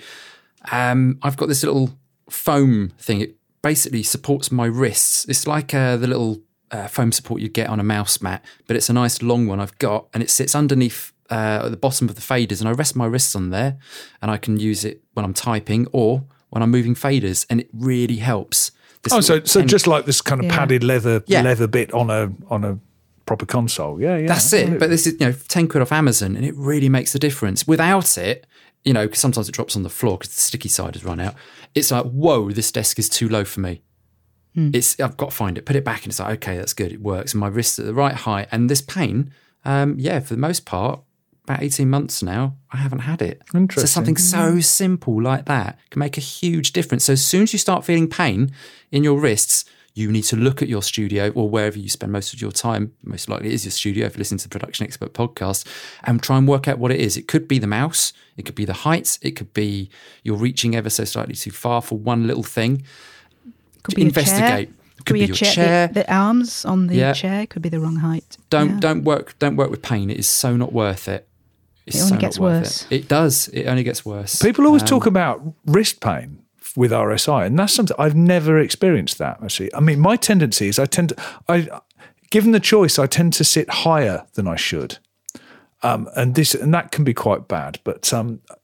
[0.71, 1.99] Um, I've got this little
[2.31, 3.21] foam thing.
[3.21, 5.27] It basically supports my wrists.
[5.29, 6.41] It's like uh, the little
[6.71, 9.61] uh, foam support you get on a mouse mat, but it's a nice long one
[9.61, 12.73] I've got, and it sits underneath uh, at the bottom of the faders, and I
[12.73, 13.79] rest my wrists on there,
[14.21, 17.69] and I can use it when I'm typing or when I'm moving faders, and it
[17.73, 18.71] really helps.
[19.03, 20.57] This Oh, so so pen- just like this kind of Yeah.
[20.57, 21.43] padded leather Yeah.
[21.43, 22.79] leather bit on a on a
[23.27, 24.01] proper console.
[24.01, 24.27] Yeah, yeah.
[24.29, 24.79] That's it.
[24.79, 27.67] But this is, you know, 10 quid off Amazon and it really makes a difference.
[27.67, 28.47] Without it,
[28.85, 31.21] you know, because sometimes it drops on the floor because the sticky side has run
[31.21, 31.35] out.
[31.75, 33.81] It's like, whoa, this desk is too low for me.
[34.73, 36.93] It's I've got to find it, put it back, and it's like, okay, that's good,
[36.93, 37.33] it works.
[37.33, 38.49] And my wrist's at the right height.
[38.53, 39.33] And this pain,
[39.65, 41.01] um, yeah, for the most part,
[41.45, 43.43] about 18 months now, I haven't had it.
[43.51, 43.87] So Interesting.
[43.87, 47.05] something so simple like that can make a huge difference.
[47.05, 48.53] So as soon as you start feeling pain
[48.91, 49.65] in your wrists,
[49.95, 52.93] you need to look at your studio or wherever you spend most of your time.
[53.05, 55.67] Most likely it is your studio if you listen to the Production Expert podcast
[56.03, 57.17] and try and work out what it is.
[57.17, 59.91] It could be the mouse, it could be the heights, it could be
[60.25, 62.83] you're reaching ever so slightly too far for one little thing.
[63.85, 64.69] Could be a investigate.
[64.69, 64.77] chair.
[65.07, 65.53] Could be a your chair.
[65.53, 65.87] chair.
[65.89, 67.13] The, the arms on the Yeah.
[67.13, 68.37] chair could be the wrong height.
[68.51, 68.81] Don't Yeah.
[68.81, 70.11] don't work don't work with pain.
[70.11, 71.29] It is so not worth it.
[71.87, 72.87] It's It only so gets worse.
[72.91, 72.97] It.
[73.03, 73.49] it does.
[73.49, 74.41] It only gets worse.
[74.43, 76.39] People always Um, talk about wrist pain
[76.77, 79.19] with RSI, and that's something I've never experienced.
[79.19, 81.17] That actually, I mean, my tendency is I tend to,
[81.47, 81.69] I,
[82.31, 84.97] given the choice, I tend to sit higher than I should,
[85.83, 87.79] um, and this and that can be quite bad.
[87.85, 88.61] But um, w-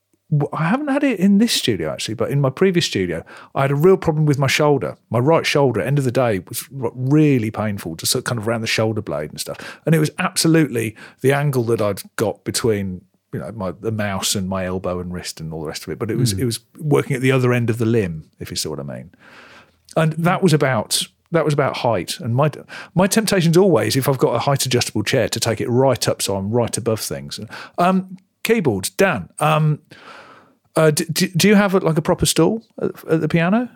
[0.53, 3.71] I haven't had it in this studio actually, but in my previous studio, I had
[3.71, 4.97] a real problem with my shoulder.
[5.11, 8.47] My right shoulder, end of the day, was really painful, just sort of kind of
[8.47, 9.81] around the shoulder blade and stuff.
[9.87, 14.35] And it was absolutely the angle that I'd got between you know my the mouse
[14.35, 15.99] and my elbow and wrist and all the rest of it.
[15.99, 18.57] But it was it was working at the other end of the limb, if you
[18.57, 19.11] see what I mean.
[19.97, 22.21] And that was about that was about height.
[22.21, 22.51] And my
[22.95, 26.23] my temptation's always, if I've got a height adjustable chair, to take it right up
[26.23, 27.41] so I'm right above things.
[27.79, 29.29] Um, keyboards, Dan.
[29.39, 29.81] Um,
[30.77, 33.69] uh, do, do you have like a proper stool at, at the piano?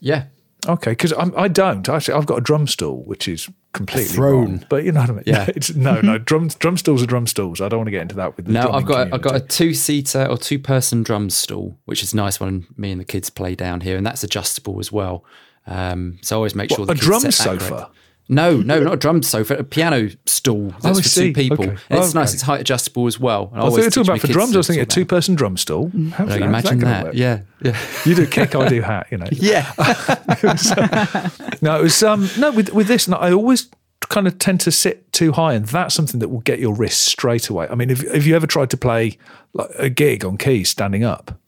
[0.00, 0.26] Yeah.
[0.68, 2.14] Okay, because I don't actually.
[2.14, 4.44] I've got a drum stool, which is completely throne.
[4.44, 5.22] wrong, but you know what I mean.
[5.24, 5.44] Yeah.
[5.54, 6.18] it's no, no.
[6.30, 7.60] Drum drum stools are drum stools.
[7.60, 9.36] I don't want to get into that with the No, I've got a, I've got
[9.36, 13.04] a two seater or two person drum stool, which is nice when me and the
[13.04, 15.24] kids play down here, and that's adjustable as well.
[15.66, 17.68] Um, so I always make sure What, the a drum sofa?
[17.68, 17.90] correct.
[18.28, 20.70] No, no, not a drum sofa, a piano stool.
[20.80, 21.26] That's Oh, I for see.
[21.28, 21.64] two people.
[21.64, 21.76] Okay.
[21.90, 22.18] And it's Okay.
[22.18, 22.34] nice.
[22.34, 23.50] It's height adjustable as well.
[23.52, 24.54] And I thought you were always talking about for drums.
[24.54, 25.92] I was thinking a two person drum stool.
[26.14, 27.14] How's, No, you imagine gonna that?
[27.14, 29.06] Yeah, yeah, You do kick, I do hat.
[29.12, 29.26] You know.
[29.32, 29.72] yeah.
[31.62, 33.08] No, it was um no with with this.
[33.08, 33.68] No, I always
[34.08, 37.04] kind of tend to sit too high, and that's something that will get your wrists
[37.04, 37.66] straight away.
[37.70, 39.18] I mean, have, have you ever tried to play
[39.52, 41.38] like a gig on keys standing up?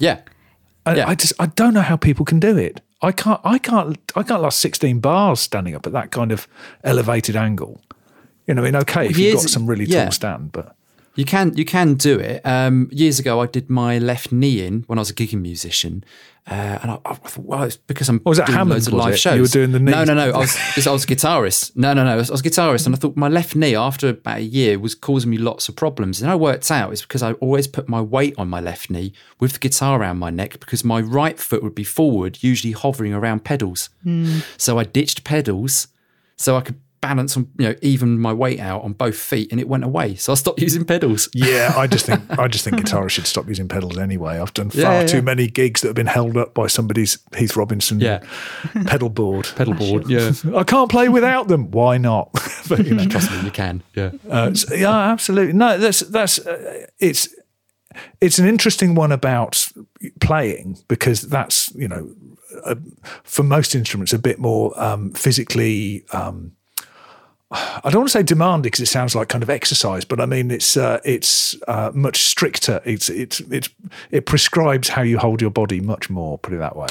[0.00, 0.20] yeah.
[0.86, 1.08] I, Yeah.
[1.08, 2.80] I just I don't know how people can do it.
[3.00, 6.48] I can't I can't I can't last sixteen bars standing up at that kind of
[6.82, 7.80] elevated angle.
[8.46, 10.04] You know, I mean, okay, if you've got some really yeah.
[10.04, 10.74] tall stand, but
[11.18, 12.40] You can you can do it.
[12.46, 16.04] Um, years ago, I did my left knee in when I was a gigging musician,
[16.50, 18.94] uh, and I, I thought, well, it's because I'm was that doing Hammond, loads of
[18.94, 19.18] was live it?
[19.18, 19.36] shows.
[19.36, 20.06] You were doing the No, knees?
[20.08, 20.30] no, no.
[20.30, 21.76] I was I was a guitarist.
[21.76, 22.12] No, no, no.
[22.12, 24.42] I was, I was a guitarist, and I thought my left knee after about a
[24.42, 26.22] year was causing me lots of problems.
[26.22, 29.12] And I worked out it's because I always put my weight on my left knee
[29.38, 33.12] with the guitar around my neck because my right foot would be forward, usually hovering
[33.12, 33.90] around pedals.
[34.56, 35.88] So I ditched pedals
[36.36, 39.60] so I could balance on you know even my weight out on both feet, and
[39.60, 40.14] it went away.
[40.16, 41.28] So I stopped using pedals.
[41.34, 44.38] yeah, I just think I just think guitarists should stop using pedals anyway.
[44.38, 45.22] I've done far Yeah, yeah, too yeah.
[45.22, 48.00] many gigs that have been held up by somebody's Heath Robinson
[48.86, 49.48] pedal board.
[49.56, 50.32] Pedal board, yeah.
[50.54, 51.70] I can't play without them.
[51.70, 52.30] Why not?
[52.68, 53.82] but you know, Trust me, you can.
[53.94, 54.10] Yeah.
[54.28, 55.52] Uh, so- yeah, absolutely.
[55.54, 57.28] No, that's that's uh, it's
[58.20, 59.68] it's an interesting one about
[60.20, 62.14] playing because that's you know
[62.64, 62.74] uh,
[63.24, 66.04] for most instruments a bit more um, physically.
[66.12, 66.52] Um,
[67.50, 70.26] I don't want to say demanding because it sounds like kind of exercise, but I
[70.26, 72.82] mean it's uh, it's uh, much stricter.
[72.84, 73.70] It's it's it's
[74.10, 76.38] it prescribes how you hold your body much more.
[76.38, 76.88] Put it that way,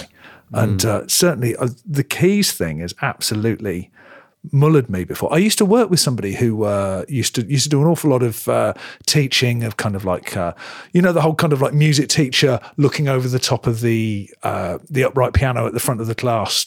[0.54, 3.92] and uh, certainly uh, the keys thing is absolutely
[4.52, 5.34] mullered me before.
[5.34, 8.10] I used to work with somebody who uh, used to used to do an awful
[8.10, 8.74] lot of uh,
[9.06, 10.54] teaching of kind of like uh,
[10.92, 14.30] you know the whole kind of like music teacher looking over the top of the
[14.44, 16.66] uh, the upright piano at the front of the class,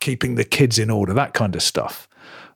[0.00, 2.08] keeping the kids in order, that kind of stuff.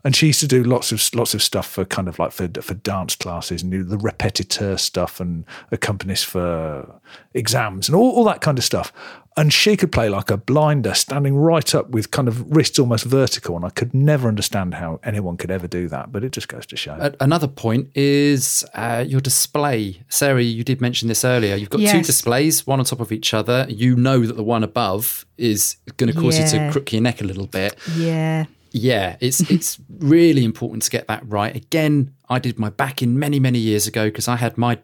[0.07, 2.49] And she used to do lots of lots of stuff for kind of like for
[2.63, 7.01] for dance classes and do the repetiteur stuff and accompanist for
[7.35, 8.93] exams and all, all that kind of stuff.
[9.37, 13.05] And she could play like a blinder, standing right up with kind of wrists almost
[13.05, 13.57] vertical.
[13.57, 16.13] And I could never understand how anyone could ever do that.
[16.13, 17.13] But it just goes to show.
[17.19, 20.03] Another point is uh, your display.
[20.09, 21.57] Sarah, you did mention this earlier.
[21.57, 23.67] You've got two displays, one on top of each other.
[23.69, 27.21] You know that the one above is going to cause you to crook your neck
[27.21, 27.77] a little bit.
[27.97, 28.47] Yeah.
[28.77, 31.55] Yeah, it's it's really important to get that right.
[31.55, 34.79] Again, I did my back in many many years ago because I had my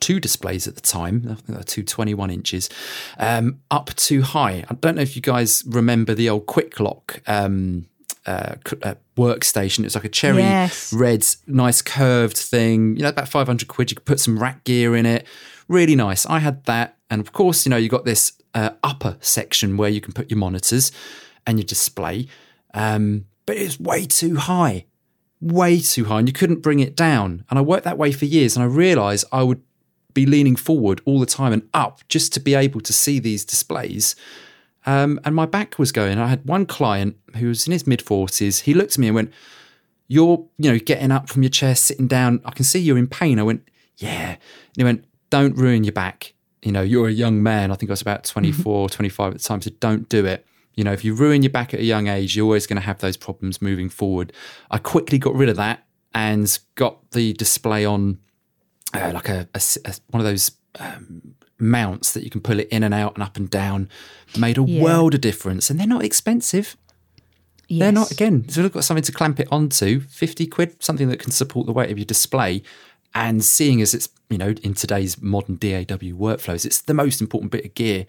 [0.00, 2.68] two displays at the time, I think they were two 21 inches,
[3.18, 4.64] um, up too high.
[4.68, 7.86] I don't know if you guys remember the old QuikLok um,
[8.26, 9.80] uh, uh, workstation.
[9.80, 10.92] It was like a cherry Yes.
[10.92, 12.96] red, nice curved thing.
[12.96, 13.90] You know, about 500 quid.
[13.90, 15.26] You could put some rack gear in it.
[15.68, 16.26] Really nice.
[16.26, 16.96] I had that.
[17.10, 20.30] And of course, you know, you got this uh, upper section where you can put
[20.30, 20.92] your monitors
[21.46, 22.26] and your display.
[22.74, 24.86] Um, but it was way too high
[25.40, 27.44] way too high and you couldn't bring it down.
[27.50, 29.62] And I worked that way for years and I realized I would
[30.14, 33.44] be leaning forward all the time and up just to be able to see these
[33.44, 34.16] displays.
[34.86, 36.18] Um, and my back was going.
[36.18, 38.62] I had one client who was in his mid 40s.
[38.62, 39.32] He looked at me and went,
[40.06, 42.40] You're, you know, getting up from your chair, sitting down.
[42.44, 43.38] I can see you're in pain.
[43.38, 44.30] I went, Yeah.
[44.30, 46.34] And he went, Don't ruin your back.
[46.62, 47.70] You know, you're a young man.
[47.70, 49.62] I think I was about 24, 25 at the time.
[49.62, 50.44] So don't do it.
[50.78, 52.86] You know, if you ruin your back at a young age, you're always going to
[52.86, 54.32] have those problems moving forward.
[54.70, 55.78] I quickly got rid of that
[56.14, 58.18] and got the display on
[58.94, 62.68] uh, like a, a a- one of those um, mounts that you can pull it
[62.68, 63.88] in and out and up and down.
[64.38, 64.82] Made a Yeah.
[64.84, 66.76] world of difference, and they're not expensive.
[67.68, 68.48] They're not again.
[68.48, 71.72] So you've got something to clamp it onto, fifty quid, something that can support the
[71.72, 72.62] weight of your display,
[73.14, 77.50] And seeing as it's, you know, in today's modern DAW workflows, it's the most important
[77.50, 78.06] bit of gear,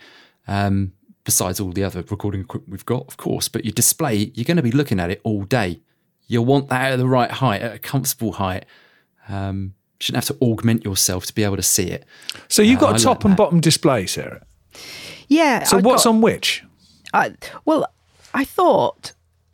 [0.47, 0.91] um,
[1.29, 3.47] besides all the other recording equipment we've got, of course.
[3.49, 5.79] But your display, you're going to be looking at it all day.
[6.27, 8.65] You'll want that at the right height, at a comfortable height.
[9.27, 12.05] Um, you shouldn't have to augment yourself to be able to see it.
[12.47, 13.37] So you've Uh, got I a top and that.
[13.37, 14.41] bottom display, Sarah.
[15.27, 15.63] Yeah.
[15.63, 16.63] So I what's got- on which?
[17.13, 17.33] I,
[17.65, 17.85] well,
[18.33, 19.13] I thought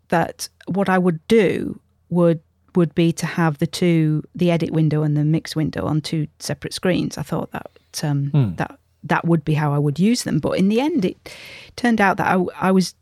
[0.09, 2.39] that what I would do would
[2.75, 6.27] would be to have the two, the edit window and the mix window, on two
[6.39, 7.17] separate screens.
[7.17, 7.71] I thought that
[8.03, 8.55] um, Hmm.
[8.55, 10.39] that that would be how I would use them.
[10.39, 11.33] But in the end, it
[11.75, 12.95] turned out that I, I was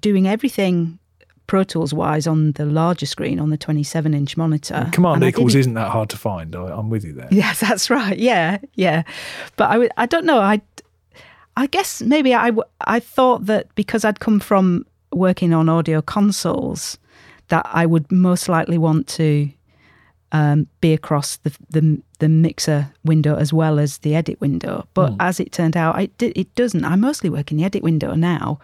[0.00, 0.98] doing everything
[1.46, 4.88] Pro Tools wise on the larger screen on the 27 inch monitor.
[4.92, 6.56] Command equals isn't that hard to find.
[6.56, 7.28] I, I'm with you there.
[7.30, 8.18] Yes, that's right.
[8.18, 9.02] Yeah, yeah.
[9.56, 10.38] But I, I don't know.
[10.38, 10.62] I,
[11.56, 16.96] I guess maybe I, I thought that because I'd come from working on audio consoles,
[17.48, 19.50] that I would most likely want to
[20.32, 24.86] um, be across the, the the mixer window as well as the edit window.
[24.94, 26.84] But as it turned out, it di- it doesn't.
[26.84, 28.58] I mostly work in the edit window now,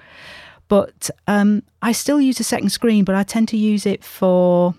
[0.69, 3.05] but um, I still use a second screen.
[3.05, 4.75] But I tend to use it for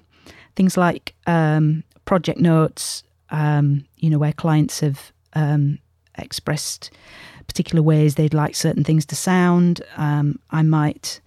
[0.56, 5.78] things like um, project notes, um, you know, where clients have um,
[6.18, 6.92] expressed
[7.46, 9.82] particular ways they'd like certain things to sound.
[9.98, 11.22] Um, I might,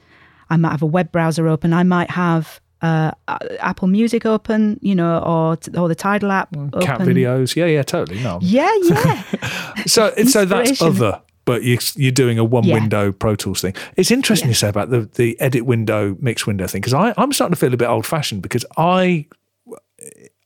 [0.51, 1.72] I might have a web browser open.
[1.72, 6.51] I might have Uh, uh, Apple Music open, you know, or or the Tidal app
[6.51, 6.81] mm, open.
[6.81, 7.55] Cat videos.
[7.55, 8.21] Yeah, yeah, totally.
[8.21, 8.40] No.
[8.42, 9.23] Yeah, yeah.
[9.87, 12.75] So, so that's other, but you, you're doing a one Yeah.
[12.75, 13.75] window Pro Tools thing.
[13.97, 14.51] It's interesting Yeah.
[14.51, 17.73] you say about the, the edit window, mix window thing, because I'm starting to feel
[17.73, 19.27] a bit old fashioned because I,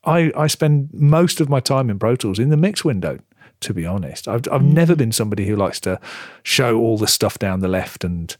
[0.04, 3.18] I, I spend most of my time in Pro Tools in the mix window.
[3.60, 4.98] To be honest, I've, I've never mm.
[4.98, 5.98] been somebody who likes to
[6.42, 8.36] show all the stuff down the left and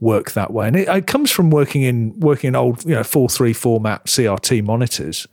[0.00, 0.66] work that way.
[0.66, 4.06] And it, it comes from working in working in old, you know, four three format
[4.06, 5.26] CRT monitors.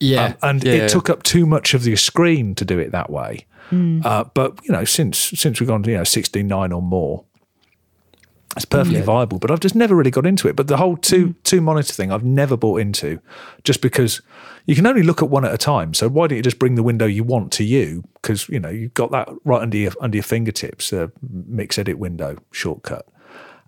[0.00, 0.24] Yeah.
[0.24, 0.72] Um, and yeah.
[0.74, 3.46] it took up too much of the screen to do it that way.
[3.70, 7.24] Uh, but you know, since since we've gone to you know sixteen nine or more,
[8.54, 9.04] it's perfectly Yeah.
[9.06, 9.38] viable.
[9.38, 10.56] But I've just never really got into it.
[10.56, 13.18] But the whole two two monitor thing, I've never bought into,
[13.64, 14.20] just because
[14.66, 15.94] you can only look at one at a time.
[15.94, 18.04] So why don't you just bring the window you want to you?
[18.20, 21.98] Because you know you've got that right under your under your fingertips, the mix edit
[21.98, 23.06] window shortcut.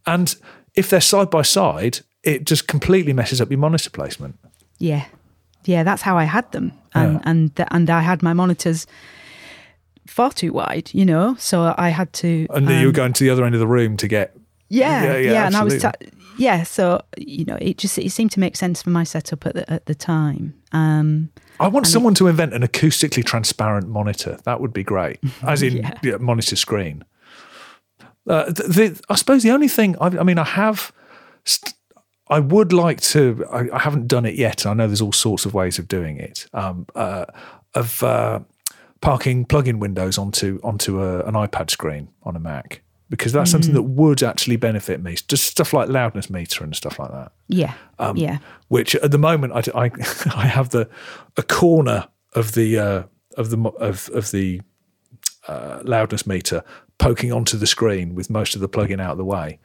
[0.07, 0.35] And
[0.75, 4.39] if they're side by side, it just completely messes up your monitor placement.
[4.79, 5.07] Yeah,
[5.65, 7.21] yeah, that's how I had them, and Yeah.
[7.25, 8.87] and th- and I had my monitors
[10.07, 11.37] far too wide, you know.
[11.39, 12.47] So I had to.
[12.51, 14.37] And then you were um, going to the other end of the room to get
[14.69, 15.81] yeah, Yeah, yeah, yeah, and I was.
[15.81, 15.93] Ta-
[16.37, 19.55] yeah, so you know, it just it seemed to make sense for my setup at
[19.55, 20.55] the at the time.
[20.73, 24.39] Um, I want someone to invent an acoustically transparent monitor.
[24.45, 27.05] That would be great, as in yeah, monitor screen.
[28.27, 30.93] Uh, the, I suppose the only thing I, I mean, I have,
[31.45, 31.75] st-
[32.29, 33.45] I would like to.
[33.51, 34.65] I, I haven't done it yet.
[34.65, 36.47] I know there's all sorts of ways of doing it.
[36.55, 37.27] Um, uh,
[37.75, 38.41] of uh,
[39.01, 43.75] parking plug-in windows onto onto a, an iPad screen on a Mac because that's something
[43.75, 45.17] that would actually benefit me.
[45.29, 49.19] Just stuff like loudness meter and stuff like that yeah, Um, yeah, which at the
[49.19, 49.91] moment I, I,
[50.35, 50.89] I have the
[51.37, 53.03] a corner of the uh,
[53.37, 54.63] of the of of the
[55.47, 56.65] uh, loudness meter
[56.99, 59.59] poking onto the screen with most of the plug-in out of the way,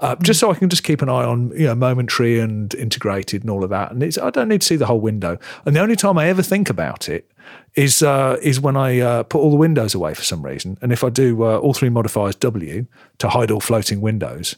[0.00, 3.42] uh, just so I can just keep an eye on you know momentary and integrated
[3.42, 3.92] and all of that.
[3.92, 5.38] And it's I don't need to see the whole window.
[5.64, 7.30] And the only time I ever think about it
[7.74, 10.78] is uh, is when I uh, put all the windows away for some reason.
[10.80, 12.86] And if I do uh, all three modifiers W
[13.18, 14.56] to hide all floating windows,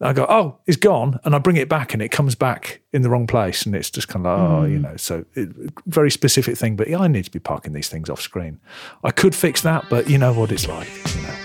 [0.00, 3.02] I go, oh, it's gone, and I bring it back, and it comes back in
[3.02, 5.48] the wrong place, and it's just kind of like, oh, you know, so it,
[5.86, 6.76] very specific thing.
[6.76, 8.60] But yeah, I need to be parking these things off screen.
[9.02, 10.88] I could fix that, but you know what it's like.
[11.14, 11.43] You know.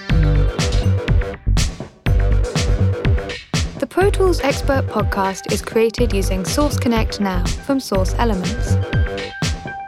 [3.99, 8.77] Pro Tools Expert podcast is created using Source Connect Now from Source Elements.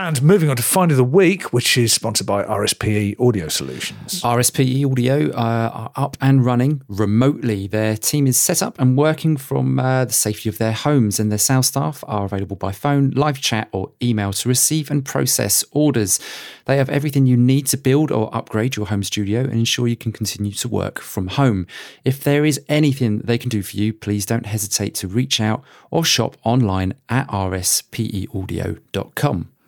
[0.00, 4.22] And moving on to Find of the Week, which is sponsored by RSPE Audio Solutions.
[4.22, 7.66] RSPE Audio uh, are up and running remotely.
[7.66, 11.32] Their team is set up and working from uh, the safety of their homes, and
[11.32, 15.64] their sales staff are available by phone, live chat, or email to receive and process
[15.72, 16.20] orders.
[16.66, 19.96] They have everything you need to build or upgrade your home studio and ensure you
[19.96, 21.66] can continue to work from home.
[22.04, 25.64] If there is anything they can do for you, please don't hesitate to reach out
[25.90, 28.28] or shop online at rspeaudio.com.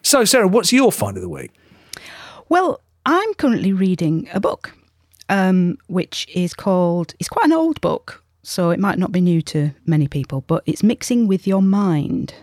[0.03, 1.53] So, Sarah, what's your Find of the Week?
[2.48, 4.72] Well, I'm currently reading a book,
[5.28, 7.14] um, which is called.
[7.18, 10.62] It's quite an old book, so it might not be new to many people, but
[10.66, 12.34] it's Mixing with Your Mind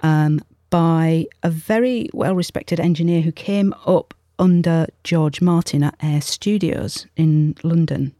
[0.00, 0.40] um,
[0.70, 7.06] by a very well respected engineer who came up under George Martin at Air Studios
[7.16, 8.14] in London.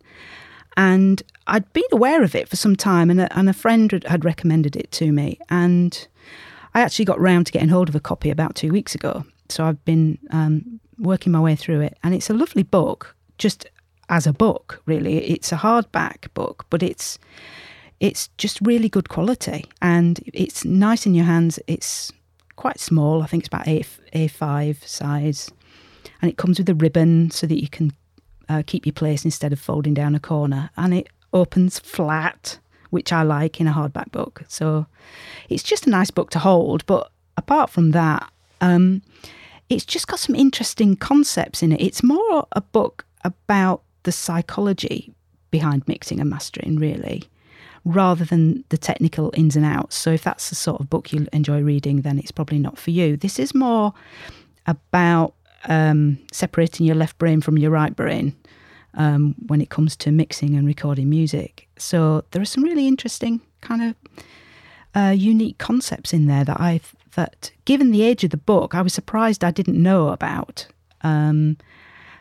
[0.77, 4.25] And I'd been aware of it for some time, and a, and a friend had
[4.25, 5.39] recommended it to me.
[5.49, 6.07] And
[6.75, 9.25] I actually got round to getting hold of a copy about two weeks ago.
[9.49, 11.99] So I've been um, working my way through it.
[12.03, 13.67] And it's a lovely book, just
[14.09, 15.19] as a book, really.
[15.31, 17.19] It's a hardback book, but it's
[17.99, 21.59] it's just really good quality and it's nice in your hands.
[21.67, 22.11] It's
[22.57, 23.23] quite small.
[23.23, 25.51] I think it's about A A5 size,
[26.23, 27.93] and it comes with a ribbon so that you can
[28.49, 30.71] uh, keep your place instead of folding down a corner.
[30.77, 32.59] And it opens flat,
[32.91, 34.43] which I like in a hardback book.
[34.49, 34.87] So
[35.49, 36.85] it's just a nice book to hold.
[36.87, 38.31] But apart from that,
[38.61, 39.03] um,
[39.69, 41.81] it's just got some interesting concepts in it.
[41.81, 45.13] It's more a book about the psychology
[45.51, 47.25] behind mixing and mastering, really,
[47.85, 49.97] rather than the technical ins and outs.
[49.97, 52.91] So, if that's the sort of book you enjoy reading, then it's probably not for
[52.91, 53.17] you.
[53.17, 53.95] This is more
[54.67, 55.35] about
[55.67, 58.35] um, separating your left brain from your right brain
[58.95, 61.69] um, when it comes to mixing and recording music.
[61.79, 63.95] So, there are some really interesting kind of
[64.95, 66.81] uh, unique concepts in there that I
[67.15, 70.67] that, given the age of the book, I was surprised I didn't know about.
[71.03, 71.57] Um,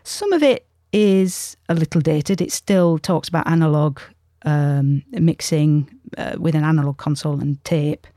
[0.04, 2.42] some of it is a little dated.
[2.42, 4.00] It still talks about analog
[4.44, 8.08] um, mixing uh, with an analog console and tape,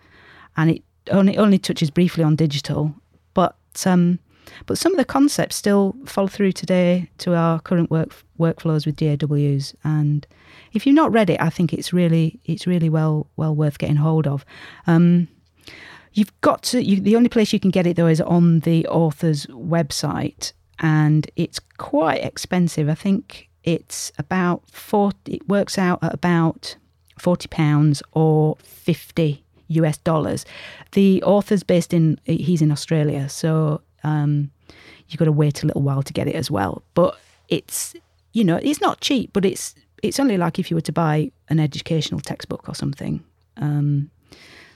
[0.57, 2.95] and it only only touches briefly on digital.
[3.35, 4.19] But um,
[4.67, 8.97] but some of the concepts still follow through today to our current work workflows with
[8.97, 9.75] DAWs.
[9.85, 10.27] And
[10.73, 13.97] if you've not read it, I think it's really it's really well well worth getting
[13.97, 14.45] hold of.
[14.87, 15.29] Um,
[16.13, 16.83] you've got to.
[16.83, 21.31] You, the only place you can get it though is on the author's website, and
[21.37, 22.89] it's quite expensive.
[22.89, 25.13] I think it's about four.
[25.27, 26.77] It works out at about
[27.19, 30.45] forty pounds or fifty US dollars.
[30.93, 32.19] The author's based in.
[32.25, 34.51] He's in Australia, so um,
[35.09, 36.83] you've got to wait a little while to get it as well.
[36.95, 37.95] But it's
[38.33, 41.31] you know it's not cheap, but it's it's only like if you were to buy
[41.49, 43.23] an educational textbook or something.
[43.57, 44.11] Um,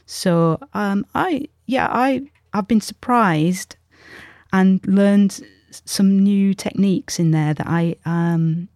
[0.07, 2.23] so um, I yeah I
[2.53, 3.77] I've been surprised
[4.53, 8.69] and learned some new techniques in there that I um,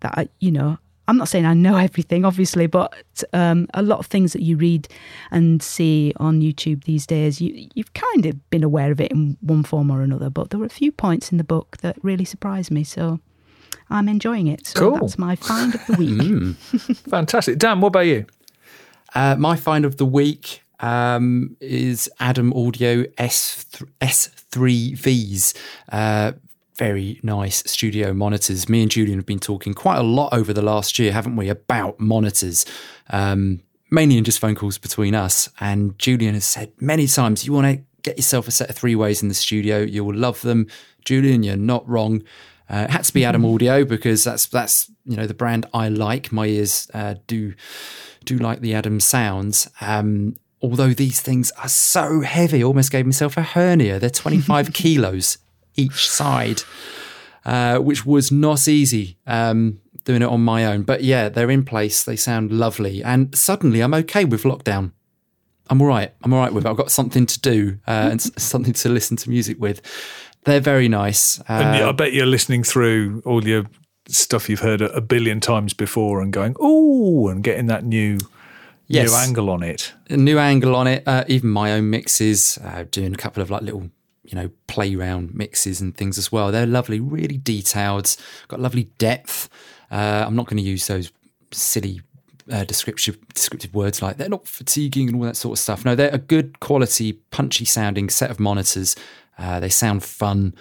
[0.00, 0.78] that I you know
[1.08, 2.94] I'm not saying I know everything, obviously, but
[3.32, 4.88] um, a lot of things that you read
[5.30, 9.36] and see on YouTube these days, you, you've kind of been aware of it in
[9.40, 10.30] one form or another.
[10.30, 12.84] But there were a few points in the book that really surprised me.
[12.84, 13.20] So
[13.90, 14.66] I'm enjoying it.
[14.66, 14.98] So cool.
[14.98, 16.10] that's my find of the week.
[16.10, 16.96] Mm.
[17.10, 17.58] Fantastic.
[17.58, 18.26] Dan, what about you?
[19.14, 23.64] Uh, my find of the week um, is Adam Audio S
[24.00, 25.56] S3Vs.
[25.90, 26.32] Uh,
[26.76, 28.68] very nice studio monitors.
[28.68, 31.48] Me and Julian have been talking quite a lot over the last year, haven't we,
[31.48, 32.66] about monitors,
[33.10, 33.60] um,
[33.90, 35.48] mainly in just phone calls between us.
[35.60, 38.94] And Julian has said many times, you want to get yourself a set of three
[38.94, 40.66] ways in the studio, you will love them.
[41.04, 42.22] Julian, you're not wrong.
[42.68, 43.54] Uh, it had to be Adam mm-hmm.
[43.54, 46.32] Audio because that's that's you know the brand I like.
[46.32, 47.54] My ears uh, do
[48.24, 49.68] do like the Adam sounds.
[49.80, 54.00] Um, although these things are so heavy, almost gave myself a hernia.
[54.00, 55.38] They're 25 kilos
[55.76, 56.62] each side,
[57.44, 60.82] uh, which was not easy um, doing it on my own.
[60.82, 62.02] But yeah, they're in place.
[62.02, 63.02] They sound lovely.
[63.02, 64.92] And suddenly I'm okay with lockdown.
[65.68, 66.12] I'm all right.
[66.22, 66.68] I'm all right with it.
[66.68, 69.82] I've got something to do uh, and something to listen to music with.
[70.44, 71.40] They're very nice.
[71.40, 73.64] Uh, and I bet you're listening through all your
[74.08, 78.18] stuff you've heard a billion times before and going, oh, and getting that new
[78.86, 79.08] yes.
[79.08, 79.92] new angle on it.
[80.08, 81.02] A new angle on it.
[81.06, 83.90] Uh, even my own mixes, uh, doing a couple of like little
[84.28, 86.50] you know, play round mixes and things as well.
[86.52, 88.16] They're lovely, really detailed,
[88.48, 89.48] got lovely depth.
[89.90, 91.12] Uh, I'm not going to use those
[91.52, 92.00] silly
[92.50, 95.84] uh, descriptive descriptive words like they're not fatiguing and all that sort of stuff.
[95.84, 98.96] No, they're a good quality, punchy sounding set of monitors.
[99.38, 100.54] Uh, they sound fun.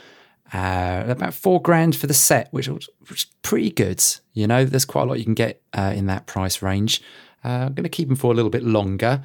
[0.54, 4.04] Uh, about four grand for the set, which, which is pretty good.
[4.34, 7.02] You know, there's quite a lot you can get uh, in that price range.
[7.44, 9.24] Uh, I'm going to keep them for a little bit longer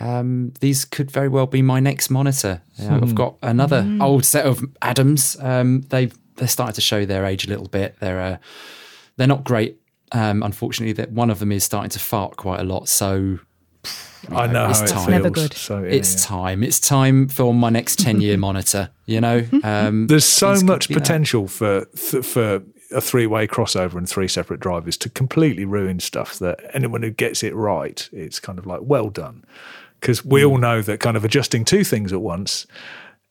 [0.00, 2.62] um, these could very well be my next monitor.
[2.78, 2.94] hmm.
[2.94, 4.02] I've got another mm.
[4.02, 5.36] old set of Adams.
[5.40, 7.96] Um, they've they're starting to show their age a little bit.
[8.00, 8.36] They're uh,
[9.16, 9.78] they're not great.
[10.12, 12.88] Um, unfortunately, that one of them is starting to fart quite a lot.
[12.88, 13.38] So
[14.30, 15.02] I know, know it's time.
[15.02, 15.52] It's never good.
[15.52, 16.28] So, yeah, it's yeah.
[16.28, 16.62] time.
[16.64, 18.90] It's time for my next ten year monitor.
[19.06, 24.26] You know, um, there's so much potential for for a three way crossover and three
[24.28, 28.66] separate drivers to completely ruin stuff that anyone who gets it right, it's kind of
[28.66, 29.44] like well done
[30.00, 30.62] because we all hmm.
[30.62, 32.66] know that kind of adjusting two things at once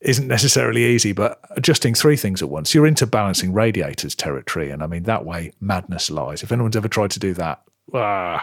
[0.01, 4.71] isn't necessarily easy, but adjusting three things at once, you're into balancing radiators territory.
[4.71, 6.41] And I mean, that way madness lies.
[6.41, 7.61] If anyone's ever tried to do that,
[7.93, 8.41] ah,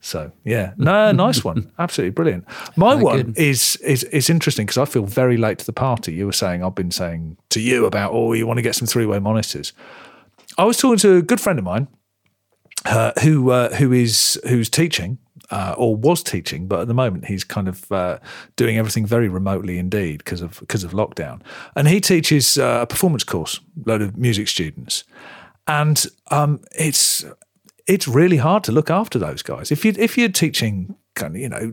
[0.00, 2.44] So yeah, no, nice one, absolutely brilliant.
[2.76, 3.38] My one good.
[3.38, 6.12] is is is interesting because I feel very late to the party.
[6.12, 8.86] You were saying I've been saying to you about oh you want to get some
[8.86, 9.72] three way monitors.
[10.56, 11.88] I was talking to a good friend of mine
[12.84, 15.18] uh, who uh, who is who's teaching
[15.50, 18.18] uh, or was teaching, but at the moment he's kind of uh,
[18.56, 21.40] doing everything very remotely indeed because of because of lockdown.
[21.74, 25.04] And he teaches uh, a performance course, load of music students,
[25.66, 27.24] and um, it's
[27.86, 29.72] it's really hard to look after those guys.
[29.72, 31.72] If you if you're teaching kind of you know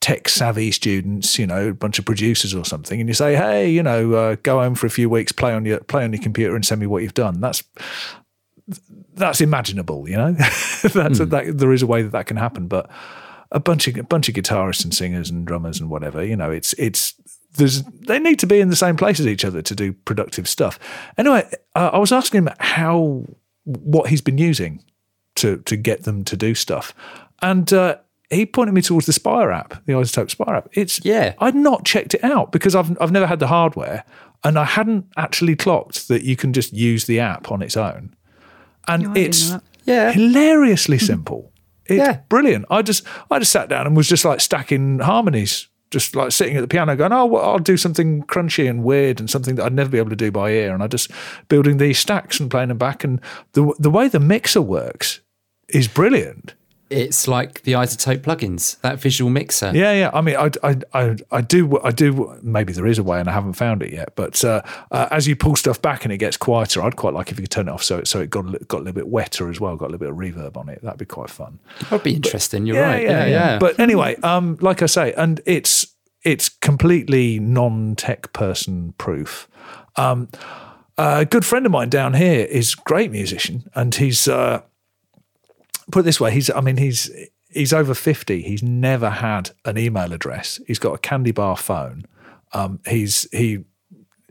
[0.00, 3.70] tech savvy students, you know, a bunch of producers or something, and you say, hey,
[3.70, 6.22] you know, uh, go home for a few weeks, play on your play on your
[6.22, 7.40] computer, and send me what you've done.
[7.40, 7.62] That's
[9.20, 10.32] that's imaginable, you know.
[10.82, 12.90] that's that, there is a way that that can happen, but
[13.52, 16.50] a bunch of a bunch of guitarists and singers and drummers and whatever, you know,
[16.50, 17.14] it's it's
[17.54, 20.48] there's they need to be in the same place as each other to do productive
[20.48, 20.78] stuff.
[21.18, 23.24] Anyway, uh, I was asking him how
[23.64, 24.82] what he's been using
[25.36, 26.94] to to get them to do stuff,
[27.42, 27.72] and.
[27.72, 27.96] Uh,
[28.32, 30.68] he pointed me towards the Spire app, the iZotope Spire app.
[30.72, 31.34] It's Yeah.
[31.40, 34.04] I'd not checked it out because I've I've never had the hardware,
[34.44, 38.14] and I hadn't actually clocked that you can just use the app on its own
[38.88, 39.54] and No, it's.
[39.84, 40.12] Yeah.
[40.12, 41.04] hilariously hmm.
[41.04, 41.52] simple.
[41.86, 42.18] It's Yeah.
[42.28, 42.66] brilliant.
[42.70, 46.56] I just I just sat down and was just like stacking harmonies, just like sitting
[46.56, 49.64] at the piano, going, "Oh, well, I'll do something crunchy and weird and something that
[49.64, 51.10] I'd never be able to do by ear." And I just
[51.48, 53.02] building these stacks and playing them back.
[53.02, 53.20] And
[53.54, 55.20] the the way the mixer works
[55.68, 56.54] is brilliant.
[56.90, 59.70] It's like the iZotope plugins, that visual mixer.
[59.72, 60.10] Yeah, yeah.
[60.12, 62.36] I mean, I, I, I, I do, I do.
[62.42, 64.16] Maybe there is a way, and I haven't found it yet.
[64.16, 67.30] But uh, uh, as you pull stuff back and it gets quieter, I'd quite like
[67.30, 68.92] if you could turn it off so it so it got a, got a little
[68.92, 70.82] bit wetter as well, got a little bit of reverb on it.
[70.82, 71.60] That'd be quite fun.
[71.90, 72.66] That'd be interesting.
[72.66, 73.04] You're right.
[73.04, 73.58] Yeah, yeah.
[73.60, 79.48] But anyway, um, like I say, and it's it's completely non-tech person proof.
[79.96, 80.28] Um,
[80.98, 84.62] a good friend of mine down here is a great musician, and he's uh,
[85.90, 87.10] put it this way: he's I mean he's
[87.48, 88.42] he's over fifty.
[88.42, 90.60] He's never had an email address.
[90.66, 92.04] He's got a candy bar phone.
[92.52, 93.64] Um, he's he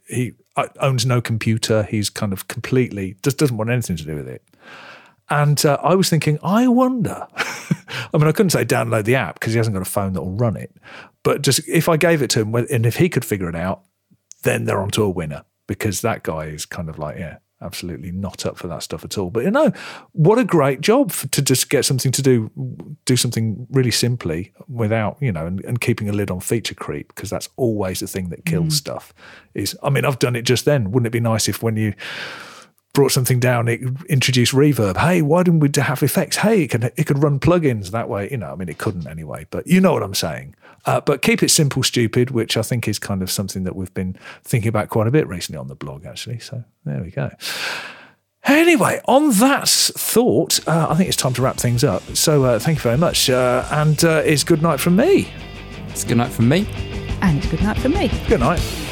[0.07, 1.83] he uh, owns no computer.
[1.83, 4.43] He's kind of completely just doesn't want anything to do with it.
[5.29, 7.27] And uh, I was thinking, I wonder.
[7.35, 10.21] I mean, I couldn't say download the app because he hasn't got a phone that
[10.23, 10.75] will run it.
[11.23, 13.83] But just if I gave it to him and if he could figure it out,
[14.43, 18.45] then they're onto a winner because that guy is kind of like, yeah, absolutely not
[18.45, 19.29] up for that stuff at all.
[19.29, 19.71] But you know,
[20.13, 22.51] what a great job for, to just get something to do,
[23.05, 27.09] do something really simply without, you know, and, and keeping a lid on feature creep
[27.09, 28.77] because that's always the thing that kills mm.
[28.77, 29.13] stuff.
[29.53, 30.91] Is I mean, I've done it just then.
[30.91, 31.93] Wouldn't it be nice if when you
[32.99, 33.79] brought something down, it
[34.09, 34.97] introduced reverb.
[34.97, 36.35] Hey, why didn't we have effects?
[36.35, 38.29] Hey, it could it could run plugins that way.
[38.29, 40.53] You know, I mean, it couldn't anyway, but you know what I'm saying.
[40.85, 43.93] Uh, but keep it simple, stupid, which I think is kind of something that we've
[43.93, 46.39] been thinking about quite a bit recently on the blog, actually.
[46.39, 47.31] So there we go.
[48.43, 52.01] Anyway, on that thought, uh, I think it's time to wrap things up.
[52.17, 55.31] So uh, thank you very much, uh, and uh, it's good night from me.
[55.87, 56.67] It's good night from me.
[57.21, 58.11] And good night for me.
[58.27, 58.88] Good night.